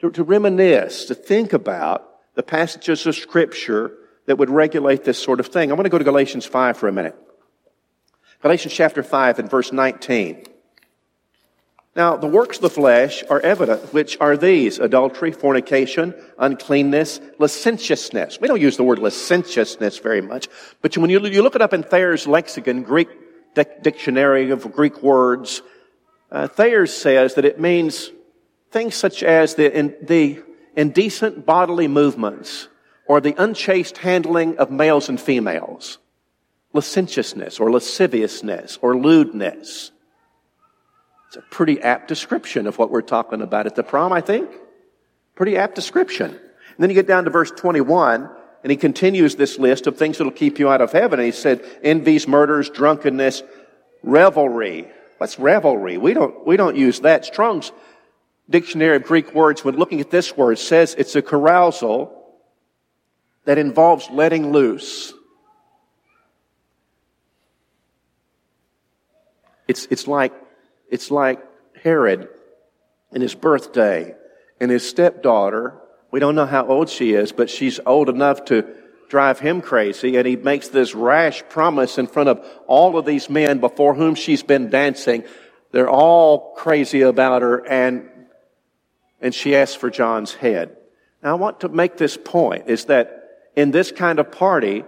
to, 0.00 0.10
to 0.10 0.24
reminisce, 0.24 1.04
to 1.06 1.14
think 1.14 1.52
about 1.52 2.08
the 2.34 2.42
passages 2.42 3.06
of 3.06 3.14
scripture 3.14 3.92
that 4.26 4.36
would 4.38 4.50
regulate 4.50 5.04
this 5.04 5.18
sort 5.18 5.38
of 5.38 5.48
thing. 5.48 5.70
I 5.70 5.74
want 5.74 5.84
to 5.84 5.90
go 5.90 5.98
to 5.98 6.04
Galatians 6.04 6.46
5 6.46 6.78
for 6.78 6.88
a 6.88 6.92
minute. 6.92 7.16
Galatians 8.42 8.72
chapter 8.72 9.02
5 9.02 9.38
and 9.38 9.50
verse 9.50 9.72
19. 9.72 10.46
Now, 11.96 12.16
the 12.16 12.26
works 12.26 12.56
of 12.56 12.62
the 12.62 12.70
flesh 12.70 13.22
are 13.28 13.40
evident, 13.40 13.92
which 13.92 14.16
are 14.20 14.36
these 14.36 14.78
adultery, 14.78 15.32
fornication, 15.32 16.14
uncleanness, 16.38 17.20
licentiousness. 17.38 18.40
We 18.40 18.48
don't 18.48 18.60
use 18.60 18.76
the 18.76 18.84
word 18.84 19.00
licentiousness 19.00 19.98
very 19.98 20.20
much, 20.20 20.48
but 20.82 20.96
when 20.96 21.10
you, 21.10 21.18
look 21.18 21.56
it 21.56 21.62
up 21.62 21.74
in 21.74 21.82
Thayer's 21.82 22.26
lexicon, 22.26 22.82
Greek 22.82 23.08
dictionary 23.82 24.50
of 24.50 24.72
Greek 24.72 25.02
words, 25.02 25.62
uh, 26.30 26.46
Thayer 26.46 26.86
says 26.86 27.34
that 27.34 27.44
it 27.44 27.60
means 27.60 28.10
things 28.70 28.94
such 28.94 29.22
as 29.22 29.56
the, 29.56 29.76
in, 29.76 29.96
the 30.00 30.42
indecent 30.76 31.44
bodily 31.44 31.88
movements 31.88 32.68
or 33.06 33.20
the 33.20 33.34
unchaste 33.36 33.98
handling 33.98 34.56
of 34.58 34.70
males 34.70 35.08
and 35.08 35.20
females, 35.20 35.98
licentiousness 36.72 37.60
or 37.60 37.70
lasciviousness 37.70 38.78
or 38.80 38.96
lewdness. 38.96 39.90
It's 41.28 41.36
a 41.36 41.42
pretty 41.42 41.80
apt 41.80 42.08
description 42.08 42.66
of 42.66 42.78
what 42.78 42.90
we're 42.90 43.02
talking 43.02 43.42
about 43.42 43.66
at 43.66 43.76
the 43.76 43.82
prom, 43.82 44.12
I 44.12 44.20
think. 44.20 44.50
Pretty 45.36 45.56
apt 45.56 45.74
description. 45.74 46.30
And 46.30 46.78
then 46.78 46.90
you 46.90 46.94
get 46.94 47.06
down 47.06 47.24
to 47.24 47.30
verse 47.30 47.50
21, 47.50 48.28
and 48.62 48.70
he 48.70 48.76
continues 48.76 49.36
this 49.36 49.58
list 49.58 49.86
of 49.86 49.96
things 49.96 50.18
that'll 50.18 50.32
keep 50.32 50.58
you 50.58 50.68
out 50.68 50.80
of 50.80 50.92
heaven. 50.92 51.20
And 51.20 51.26
he 51.26 51.32
said, 51.32 51.64
envies, 51.82 52.26
murders, 52.26 52.68
drunkenness, 52.68 53.42
revelry. 54.02 54.90
What's 55.18 55.38
revelry? 55.38 55.98
We 55.98 56.14
don't, 56.14 56.46
we 56.46 56.56
don't 56.56 56.76
use 56.76 57.00
that. 57.00 57.24
Strong's 57.24 57.72
Dictionary 58.48 58.96
of 58.96 59.04
Greek 59.04 59.32
Words, 59.32 59.64
when 59.64 59.76
looking 59.76 60.00
at 60.00 60.10
this 60.10 60.36
word, 60.36 60.58
says 60.58 60.96
it's 60.98 61.14
a 61.14 61.22
carousal 61.22 62.12
that 63.44 63.58
involves 63.58 64.10
letting 64.10 64.50
loose. 64.50 65.14
It's, 69.70 69.86
it's 69.88 70.08
like 70.08 70.32
it's 70.88 71.12
like 71.12 71.40
Herod 71.80 72.28
and 73.12 73.22
his 73.22 73.36
birthday 73.36 74.16
and 74.60 74.68
his 74.68 74.88
stepdaughter. 74.88 75.80
We 76.10 76.18
don't 76.18 76.34
know 76.34 76.44
how 76.44 76.66
old 76.66 76.88
she 76.88 77.12
is, 77.12 77.30
but 77.30 77.48
she's 77.48 77.78
old 77.86 78.08
enough 78.08 78.46
to 78.46 78.66
drive 79.08 79.38
him 79.38 79.60
crazy. 79.60 80.16
And 80.16 80.26
he 80.26 80.34
makes 80.34 80.66
this 80.68 80.92
rash 80.92 81.44
promise 81.48 81.98
in 81.98 82.08
front 82.08 82.28
of 82.28 82.44
all 82.66 82.98
of 82.98 83.06
these 83.06 83.30
men 83.30 83.60
before 83.60 83.94
whom 83.94 84.16
she's 84.16 84.42
been 84.42 84.70
dancing. 84.70 85.22
They're 85.70 85.88
all 85.88 86.52
crazy 86.56 87.02
about 87.02 87.42
her 87.42 87.64
and, 87.64 88.08
and 89.20 89.32
she 89.32 89.54
asks 89.54 89.76
for 89.76 89.88
John's 89.88 90.34
head. 90.34 90.76
Now 91.22 91.30
I 91.30 91.34
want 91.34 91.60
to 91.60 91.68
make 91.68 91.96
this 91.96 92.16
point 92.16 92.64
is 92.68 92.86
that 92.86 93.06
in 93.54 93.70
this 93.70 93.92
kind 93.92 94.18
of 94.18 94.32
party, 94.32 94.82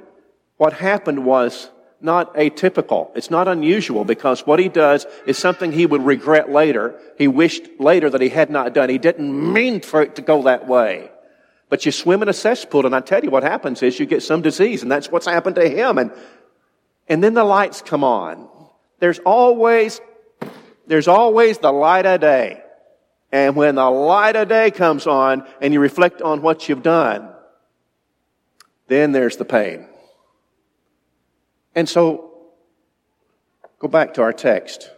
what 0.57 0.73
happened 0.73 1.25
was 1.25 1.71
not 2.03 2.35
atypical. 2.35 3.11
It's 3.15 3.31
not 3.31 3.49
unusual 3.49 4.05
because 4.05 4.47
what 4.47 4.59
he 4.59 4.69
does 4.69 5.07
is 5.27 5.39
something 5.39 5.73
he 5.73 5.87
would 5.87 6.05
regret 6.05 6.51
later. 6.51 6.99
He 7.17 7.29
wished 7.29 7.69
later 7.79 8.11
that 8.11 8.21
he 8.21 8.29
had 8.29 8.51
not 8.51 8.75
done. 8.75 8.89
He 8.89 8.99
didn't 8.99 9.53
mean 9.53 9.81
for 9.81 10.03
it 10.03 10.17
to 10.17 10.23
go 10.23 10.43
that 10.43 10.67
way. 10.67 11.11
But 11.69 11.87
you 11.87 11.93
swim 11.93 12.23
in 12.23 12.29
a 12.29 12.35
cesspool 12.35 12.85
and 12.85 12.95
I 12.95 13.01
tell 13.01 13.25
you 13.25 13.31
what 13.31 13.43
happens 13.43 13.83
is 13.83 13.99
you 13.99 14.07
get 14.07 14.23
some 14.23 14.43
disease 14.43 14.83
and 14.83 14.91
that's 14.91 15.11
what's 15.11 15.27
happened 15.27 15.57
to 15.57 15.69
him. 15.69 15.99
And, 15.99 16.13
and 17.09 17.23
then 17.23 17.35
the 17.35 17.45
lights 17.45 17.81
come 17.83 18.05
on. 18.05 18.49
There's 18.99 19.19
always, 19.21 20.01
there's 20.87 21.09
always 21.09 21.59
the 21.59 21.73
light 21.73 22.07
of 22.07 22.21
day. 22.21 22.63
And 23.33 23.57
when 23.57 23.77
the 23.77 23.89
light 23.89 24.37
of 24.37 24.49
day 24.49 24.71
comes 24.71 25.07
on 25.07 25.47
and 25.61 25.73
you 25.73 25.81
reflect 25.81 26.21
on 26.21 26.43
what 26.43 26.69
you've 26.69 26.83
done, 26.83 27.31
then 28.89 29.13
there's 29.13 29.39
the 29.39 29.47
pain. 29.47 29.89
And 31.75 31.89
so, 31.89 32.31
go 33.79 33.89
back 33.89 34.15
to 34.15 34.23
our 34.23 34.33
text. 34.33 34.91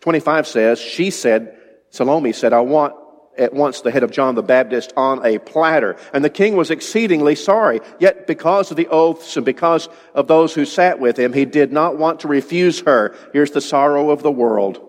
25 0.00 0.46
says, 0.46 0.80
she 0.80 1.10
said, 1.10 1.58
Salome 1.90 2.32
said, 2.32 2.52
I 2.52 2.60
want 2.60 2.94
at 3.38 3.52
once 3.52 3.80
the 3.80 3.90
head 3.90 4.02
of 4.02 4.10
John 4.10 4.34
the 4.34 4.42
Baptist 4.42 4.92
on 4.96 5.24
a 5.24 5.38
platter. 5.38 5.96
And 6.12 6.24
the 6.24 6.30
king 6.30 6.56
was 6.56 6.70
exceedingly 6.70 7.34
sorry. 7.34 7.80
Yet 7.98 8.26
because 8.26 8.70
of 8.70 8.76
the 8.76 8.88
oaths 8.88 9.36
and 9.36 9.44
because 9.44 9.88
of 10.14 10.26
those 10.26 10.54
who 10.54 10.64
sat 10.64 10.98
with 10.98 11.18
him, 11.18 11.32
he 11.32 11.44
did 11.44 11.72
not 11.72 11.96
want 11.96 12.20
to 12.20 12.28
refuse 12.28 12.80
her. 12.80 13.14
Here's 13.32 13.50
the 13.50 13.60
sorrow 13.60 14.10
of 14.10 14.22
the 14.22 14.30
world. 14.30 14.86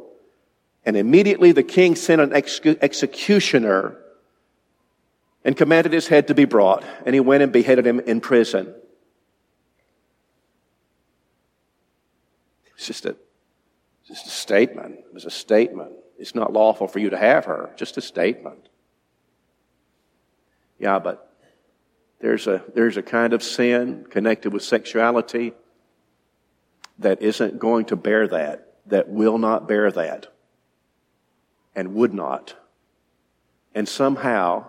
And 0.86 0.96
immediately 0.96 1.52
the 1.52 1.64
king 1.64 1.96
sent 1.96 2.22
an 2.22 2.34
ex- 2.34 2.60
executioner 2.64 3.98
and 5.44 5.58
commanded 5.58 5.94
his 5.94 6.08
head 6.08 6.28
to 6.28 6.36
be 6.36 6.46
brought. 6.46 6.84
And 7.06 7.16
he 7.16 7.20
went 7.20 7.42
and 7.44 7.52
beheaded 7.52 7.88
him 7.88 8.00
in 8.02 8.22
prison. 8.22 8.74
It's 12.76 12.88
just 12.88 13.06
a, 13.06 13.16
just 14.08 14.28
a 14.28 14.30
statement. 14.30 15.00
It 15.00 15.14
was 15.14 15.26
a 15.26 15.32
statement. 15.32 15.94
It's 16.18 16.36
not 16.36 16.54
lawful 16.54 16.88
for 16.88 17.00
you 17.00 17.10
to 17.10 17.18
have 17.18 17.46
her. 17.46 17.72
Just 17.76 17.98
a 17.98 18.02
statement. 18.02 18.70
Yeah, 20.80 21.00
but 21.00 21.32
there's 22.20 22.48
a, 22.48 22.64
there's 22.74 22.98
a 22.98 23.02
kind 23.02 23.34
of 23.34 23.44
sin 23.44 24.06
connected 24.10 24.54
with 24.54 24.64
sexuality 24.64 25.54
that 27.00 27.22
isn't 27.22 27.60
going 27.60 27.86
to 27.86 27.96
bear 27.96 28.28
that, 28.28 28.74
that 28.86 29.10
will 29.10 29.38
not 29.38 29.68
bear 29.68 29.92
that, 29.92 30.28
and 31.76 31.94
would 31.96 32.14
not. 32.14 32.56
And 33.74 33.88
somehow, 33.88 34.66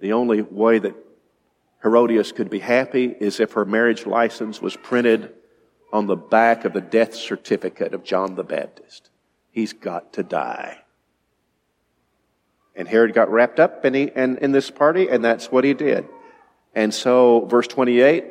the 0.00 0.12
only 0.14 0.40
way 0.40 0.78
that 0.78 0.94
Herodias 1.84 2.32
could 2.32 2.48
be 2.48 2.60
happy 2.60 3.14
is 3.20 3.40
if 3.40 3.52
her 3.52 3.66
marriage 3.66 4.06
license 4.06 4.60
was 4.62 4.74
printed 4.74 5.34
on 5.92 6.06
the 6.06 6.16
back 6.16 6.64
of 6.64 6.72
the 6.72 6.80
death 6.80 7.14
certificate 7.14 7.92
of 7.92 8.02
John 8.02 8.34
the 8.34 8.42
Baptist. 8.42 9.10
He's 9.50 9.74
got 9.74 10.14
to 10.14 10.22
die. 10.22 10.78
And 12.74 12.88
Herod 12.88 13.12
got 13.12 13.30
wrapped 13.30 13.60
up 13.60 13.84
in, 13.84 13.92
he, 13.92 14.10
in, 14.16 14.38
in 14.38 14.50
this 14.50 14.70
party, 14.70 15.08
and 15.08 15.22
that's 15.22 15.52
what 15.52 15.62
he 15.62 15.74
did. 15.74 16.08
And 16.74 16.92
so, 16.92 17.44
verse 17.44 17.68
28, 17.68 18.24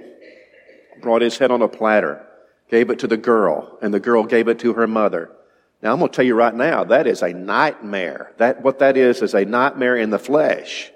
brought 1.02 1.22
his 1.22 1.38
head 1.38 1.52
on 1.52 1.62
a 1.62 1.68
platter, 1.68 2.26
gave 2.70 2.90
it 2.90 3.00
to 3.00 3.08
the 3.08 3.18
girl, 3.18 3.78
and 3.84 3.94
the 3.94 4.00
girl 4.00 4.24
gave 4.24 4.48
it 4.48 4.60
to 4.60 4.74
her 4.74 4.88
mother. 4.88 5.32
Now, 5.84 5.94
I'm 5.94 6.00
going 6.00 6.10
to 6.10 6.16
tell 6.16 6.26
you 6.26 6.36
right 6.36 6.56
now, 6.56 6.86
that 6.86 7.06
is 7.06 7.22
a 7.22 7.34
nightmare. 7.34 8.34
That, 8.38 8.64
what 8.64 8.80
that 8.80 8.98
is, 8.98 9.22
is 9.22 9.36
a 9.36 9.46
nightmare 9.46 9.96
in 9.96 10.10
the 10.10 10.20
flesh. 10.20 10.92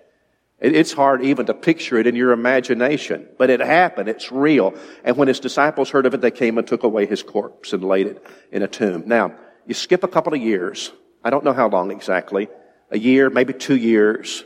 It's 0.59 0.91
hard 0.91 1.23
even 1.23 1.45
to 1.45 1.53
picture 1.53 1.99
it 1.99 2.07
in 2.07 2.15
your 2.15 2.31
imagination, 2.31 3.27
but 3.37 3.51
it 3.51 3.59
happened. 3.59 4.09
It's 4.09 4.31
real. 4.31 4.73
And 5.03 5.15
when 5.15 5.27
his 5.27 5.39
disciples 5.39 5.91
heard 5.91 6.07
of 6.07 6.15
it, 6.15 6.21
they 6.21 6.31
came 6.31 6.57
and 6.57 6.67
took 6.67 6.81
away 6.81 7.05
his 7.05 7.21
corpse 7.21 7.73
and 7.73 7.83
laid 7.83 8.07
it 8.07 8.25
in 8.51 8.63
a 8.63 8.67
tomb. 8.67 9.03
Now, 9.05 9.35
you 9.67 9.75
skip 9.75 10.03
a 10.03 10.07
couple 10.07 10.33
of 10.33 10.41
years. 10.41 10.91
I 11.23 11.29
don't 11.29 11.43
know 11.43 11.53
how 11.53 11.69
long 11.69 11.91
exactly. 11.91 12.47
A 12.89 12.97
year, 12.97 13.29
maybe 13.29 13.53
two 13.53 13.75
years. 13.75 14.43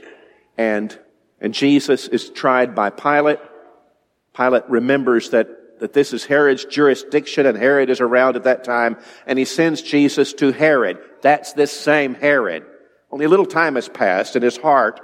And, 0.57 0.97
and 1.39 1.53
Jesus 1.53 2.09
is 2.09 2.30
tried 2.30 2.76
by 2.76 2.89
Pilate. 2.89 3.39
Pilate 4.36 4.70
remembers 4.70 5.30
that, 5.30 5.80
that 5.80 5.93
this 5.93 6.12
is 6.12 6.26
Herod's 6.26 6.66
jurisdiction 6.66 7.45
and 7.45 7.57
Herod 7.57 7.89
is 7.89 8.01
around 8.01 8.36
at 8.36 8.43
that 8.43 8.66
time. 8.66 8.97
And 9.26 9.39
he 9.39 9.45
sends 9.45 9.82
Jesus 9.82 10.34
to 10.34 10.51
Herod. 10.51 10.97
That's 11.22 11.53
this 11.53 11.72
same 11.72 12.16
Herod. 12.16 12.66
Only 13.12 13.26
a 13.26 13.30
little 13.30 13.45
time 13.45 13.76
has 13.76 13.88
passed 13.88 14.36
and 14.36 14.43
his 14.43 14.57
heart 14.57 14.99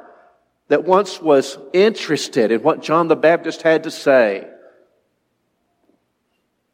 that 0.67 0.83
once 0.83 1.21
was 1.21 1.57
interested 1.73 2.51
in 2.51 2.61
what 2.61 2.81
John 2.81 3.07
the 3.07 3.15
Baptist 3.15 3.61
had 3.61 3.83
to 3.83 3.91
say. 3.91 4.47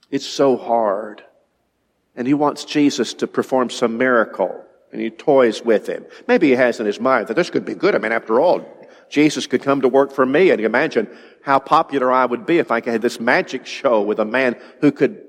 It's 0.10 0.26
so 0.26 0.58
hard. 0.58 1.24
And 2.16 2.28
he 2.28 2.34
wants 2.34 2.66
Jesus 2.66 3.14
to 3.16 3.28
perform 3.28 3.70
some 3.70 3.98
miracle. 3.98 4.64
And 4.92 5.02
he 5.02 5.10
toys 5.10 5.64
with 5.64 5.88
him. 5.88 6.06
Maybe 6.28 6.50
he 6.50 6.56
has 6.56 6.80
in 6.80 6.86
his 6.86 7.00
mind 7.00 7.28
that 7.28 7.36
this 7.36 7.50
could 7.50 7.66
be 7.66 7.74
good. 7.74 7.96
I 7.96 7.98
mean, 7.98 8.12
after 8.12 8.40
all, 8.40 8.64
Jesus 9.10 9.48
could 9.48 9.64
come 9.64 9.82
to 9.82 9.88
work 9.88 10.12
for 10.12 10.26
me. 10.26 10.52
And 10.52 10.62
imagine 10.62 11.08
how 11.42 11.60
popular 11.60 12.12
I 12.12 12.26
would 12.26 12.46
be 12.46 12.60
if 12.60 12.72
I 12.72 12.82
had 12.82 13.02
this 13.02 13.20
magic 13.20 13.66
show 13.66 14.02
with 14.02 14.20
a 14.20 14.26
man 14.26 14.56
who 14.82 14.92
could, 14.92 15.22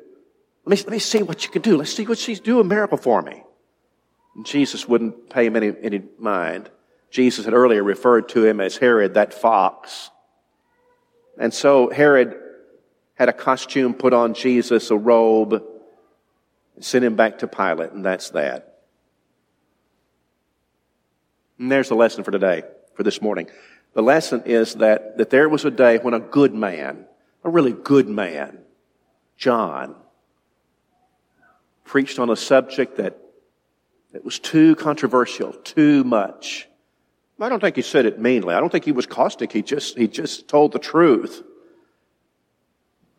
let 0.64 0.78
me, 0.78 0.84
let 0.84 0.92
me 0.92 0.98
see 0.98 1.22
what 1.22 1.44
you 1.44 1.50
can 1.50 1.62
do. 1.62 1.76
Let's 1.76 1.94
see 1.94 2.06
what 2.06 2.18
she's 2.18 2.40
do 2.40 2.60
a 2.60 2.64
miracle 2.64 2.98
for 2.98 3.22
me. 3.22 3.42
And 4.36 4.44
Jesus 4.44 4.86
wouldn't 4.86 5.30
pay 5.30 5.46
him 5.46 5.56
any, 5.56 5.72
any 5.82 6.02
mind. 6.18 6.70
Jesus 7.14 7.44
had 7.44 7.54
earlier 7.54 7.84
referred 7.84 8.28
to 8.30 8.44
him 8.44 8.60
as 8.60 8.76
Herod, 8.76 9.14
that 9.14 9.32
fox. 9.32 10.10
And 11.38 11.54
so 11.54 11.88
Herod 11.88 12.34
had 13.14 13.28
a 13.28 13.32
costume 13.32 13.94
put 13.94 14.12
on 14.12 14.34
Jesus, 14.34 14.90
a 14.90 14.96
robe, 14.96 15.52
and 16.74 16.84
sent 16.84 17.04
him 17.04 17.14
back 17.14 17.38
to 17.38 17.46
Pilate, 17.46 17.92
and 17.92 18.04
that's 18.04 18.30
that. 18.30 18.80
And 21.60 21.70
there's 21.70 21.88
the 21.88 21.94
lesson 21.94 22.24
for 22.24 22.32
today, 22.32 22.64
for 22.94 23.04
this 23.04 23.22
morning. 23.22 23.46
The 23.92 24.02
lesson 24.02 24.42
is 24.44 24.74
that, 24.74 25.16
that 25.18 25.30
there 25.30 25.48
was 25.48 25.64
a 25.64 25.70
day 25.70 25.98
when 25.98 26.14
a 26.14 26.20
good 26.20 26.52
man, 26.52 27.06
a 27.44 27.48
really 27.48 27.70
good 27.72 28.08
man, 28.08 28.58
John, 29.36 29.94
preached 31.84 32.18
on 32.18 32.28
a 32.28 32.34
subject 32.34 32.96
that, 32.96 33.16
that 34.10 34.24
was 34.24 34.40
too 34.40 34.74
controversial, 34.74 35.52
too 35.52 36.02
much. 36.02 36.68
I 37.40 37.48
don't 37.48 37.60
think 37.60 37.76
he 37.76 37.82
said 37.82 38.06
it 38.06 38.18
meanly. 38.18 38.54
I 38.54 38.60
don't 38.60 38.70
think 38.70 38.84
he 38.84 38.92
was 38.92 39.06
caustic. 39.06 39.52
He 39.52 39.62
just, 39.62 39.98
he 39.98 40.06
just 40.06 40.48
told 40.48 40.72
the 40.72 40.78
truth. 40.78 41.42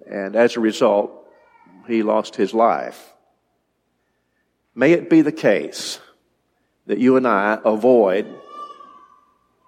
And 0.10 0.36
as 0.36 0.56
a 0.56 0.60
result, 0.60 1.12
he 1.88 2.02
lost 2.02 2.36
his 2.36 2.54
life. 2.54 3.14
May 4.74 4.94
it 4.94 5.10
be 5.10 5.22
the 5.22 5.32
case 5.32 6.00
that 6.86 6.98
you 6.98 7.18
and 7.18 7.28
I 7.28 7.60
avoid 7.64 8.28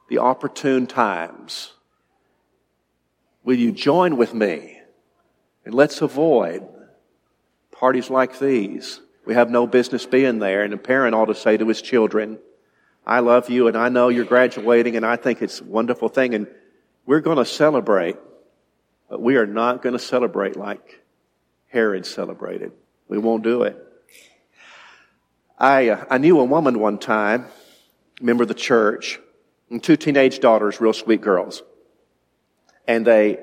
the 0.10 0.20
opportune 0.20 0.88
times. 0.88 1.74
Will 3.44 3.58
you 3.58 3.72
join 3.72 4.18
with 4.18 4.34
me? 4.34 4.80
And 5.66 5.74
let's 5.74 6.02
avoid 6.02 6.66
parties 7.72 8.10
like 8.10 8.40
these. 8.40 9.02
We 9.26 9.34
have 9.34 9.50
no 9.50 9.68
business 9.68 10.06
being 10.06 10.40
there, 10.40 10.64
and 10.64 10.74
a 10.74 10.78
parent 10.78 11.16
ought 11.16 11.26
to 11.26 11.36
say 11.36 11.58
to 11.58 11.68
his 11.68 11.82
children, 11.82 12.40
I 13.08 13.22
love 13.22 13.50
you 13.50 13.70
and 13.70 13.78
I 13.78 13.88
know 13.88 14.10
you're 14.10 14.26
graduating 14.26 14.98
and 14.98 15.06
I 15.06 15.16
think 15.16 15.42
it's 15.42 15.62
a 15.62 15.64
wonderful 15.64 16.10
thing 16.10 16.36
and 16.36 16.46
we're 17.06 17.22
going 17.22 17.38
to 17.38 17.46
celebrate, 17.46 18.18
but 19.10 19.22
we 19.22 19.38
are 19.38 19.46
not 19.46 19.82
going 19.82 19.94
to 19.94 20.00
celebrate 20.00 20.58
like 20.58 21.02
Herod 21.68 22.06
celebrated. 22.06 22.74
We 23.08 23.18
won't 23.18 23.44
do 23.44 23.64
it. 23.64 23.82
I, 25.58 25.88
uh, 25.88 26.06
I 26.10 26.18
knew 26.18 26.38
a 26.38 26.44
woman 26.44 26.80
one 26.80 26.98
time, 26.98 27.46
member 28.20 28.44
of 28.44 28.50
the 28.50 28.54
church, 28.54 29.22
and 29.70 29.82
two 29.82 29.96
teenage 29.96 30.40
daughters, 30.40 30.82
real 30.82 30.92
sweet 30.92 31.22
girls. 31.22 31.64
And 32.90 33.08
they, 33.08 33.40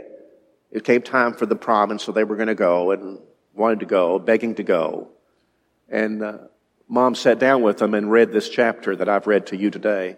it 0.72 0.84
came 0.84 1.00
time 1.00 1.32
for 1.32 1.46
the 1.46 1.56
prom 1.56 1.90
and 1.90 1.98
so 1.98 2.12
they 2.12 2.24
were 2.24 2.36
going 2.36 2.48
to 2.48 2.54
go 2.54 2.90
and 2.90 3.18
wanted 3.54 3.80
to 3.80 3.86
go, 3.86 4.18
begging 4.18 4.56
to 4.56 4.62
go. 4.62 5.08
And 5.88 6.22
uh, 6.22 6.38
mom 6.88 7.14
sat 7.14 7.38
down 7.38 7.62
with 7.62 7.78
them 7.78 7.94
and 7.94 8.10
read 8.10 8.32
this 8.32 8.48
chapter 8.48 8.94
that 8.96 9.08
I've 9.08 9.26
read 9.26 9.46
to 9.46 9.56
you 9.56 9.70
today. 9.70 10.16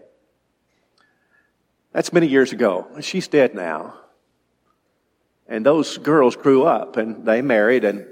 That's 1.93 2.13
many 2.13 2.27
years 2.27 2.53
ago. 2.53 2.87
She's 3.01 3.29
dead 3.29 3.55
now. 3.55 3.95
And 5.49 5.65
those 5.65 5.97
girls 5.99 6.37
grew 6.37 6.65
up 6.65 6.97
and 6.97 7.25
they 7.25 7.41
married 7.41 7.85
and 7.85 8.07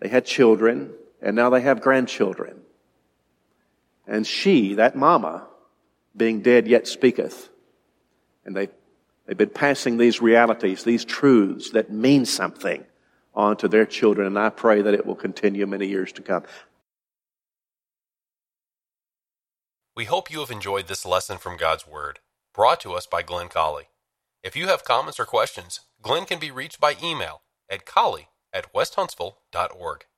they 0.00 0.08
had 0.08 0.26
children 0.26 0.92
and 1.22 1.36
now 1.36 1.50
they 1.50 1.60
have 1.60 1.80
grandchildren. 1.80 2.60
And 4.06 4.26
she, 4.26 4.74
that 4.74 4.96
mama, 4.96 5.46
being 6.16 6.42
dead 6.42 6.66
yet 6.66 6.88
speaketh. 6.88 7.48
And 8.44 8.56
they, 8.56 8.68
they've 9.26 9.36
been 9.36 9.48
passing 9.48 9.96
these 9.96 10.20
realities, 10.20 10.82
these 10.82 11.04
truths 11.04 11.70
that 11.70 11.90
mean 11.90 12.26
something 12.26 12.84
on 13.34 13.56
to 13.58 13.68
their 13.68 13.86
children. 13.86 14.26
And 14.26 14.38
I 14.38 14.50
pray 14.50 14.82
that 14.82 14.94
it 14.94 15.06
will 15.06 15.14
continue 15.14 15.66
many 15.66 15.86
years 15.86 16.12
to 16.12 16.22
come. 16.22 16.42
We 19.94 20.06
hope 20.06 20.30
you 20.30 20.40
have 20.40 20.50
enjoyed 20.50 20.88
this 20.88 21.04
lesson 21.04 21.36
from 21.36 21.58
God's 21.58 21.86
Word, 21.86 22.20
brought 22.54 22.80
to 22.80 22.94
us 22.94 23.06
by 23.06 23.20
Glenn 23.20 23.48
Colley. 23.48 23.88
If 24.42 24.56
you 24.56 24.68
have 24.68 24.84
comments 24.84 25.20
or 25.20 25.26
questions, 25.26 25.80
Glenn 26.00 26.24
can 26.24 26.38
be 26.38 26.50
reached 26.50 26.80
by 26.80 26.96
email 27.02 27.42
at 27.68 27.84
colley 27.84 28.28
at 28.54 28.72
westhuntsville.org. 28.72 30.06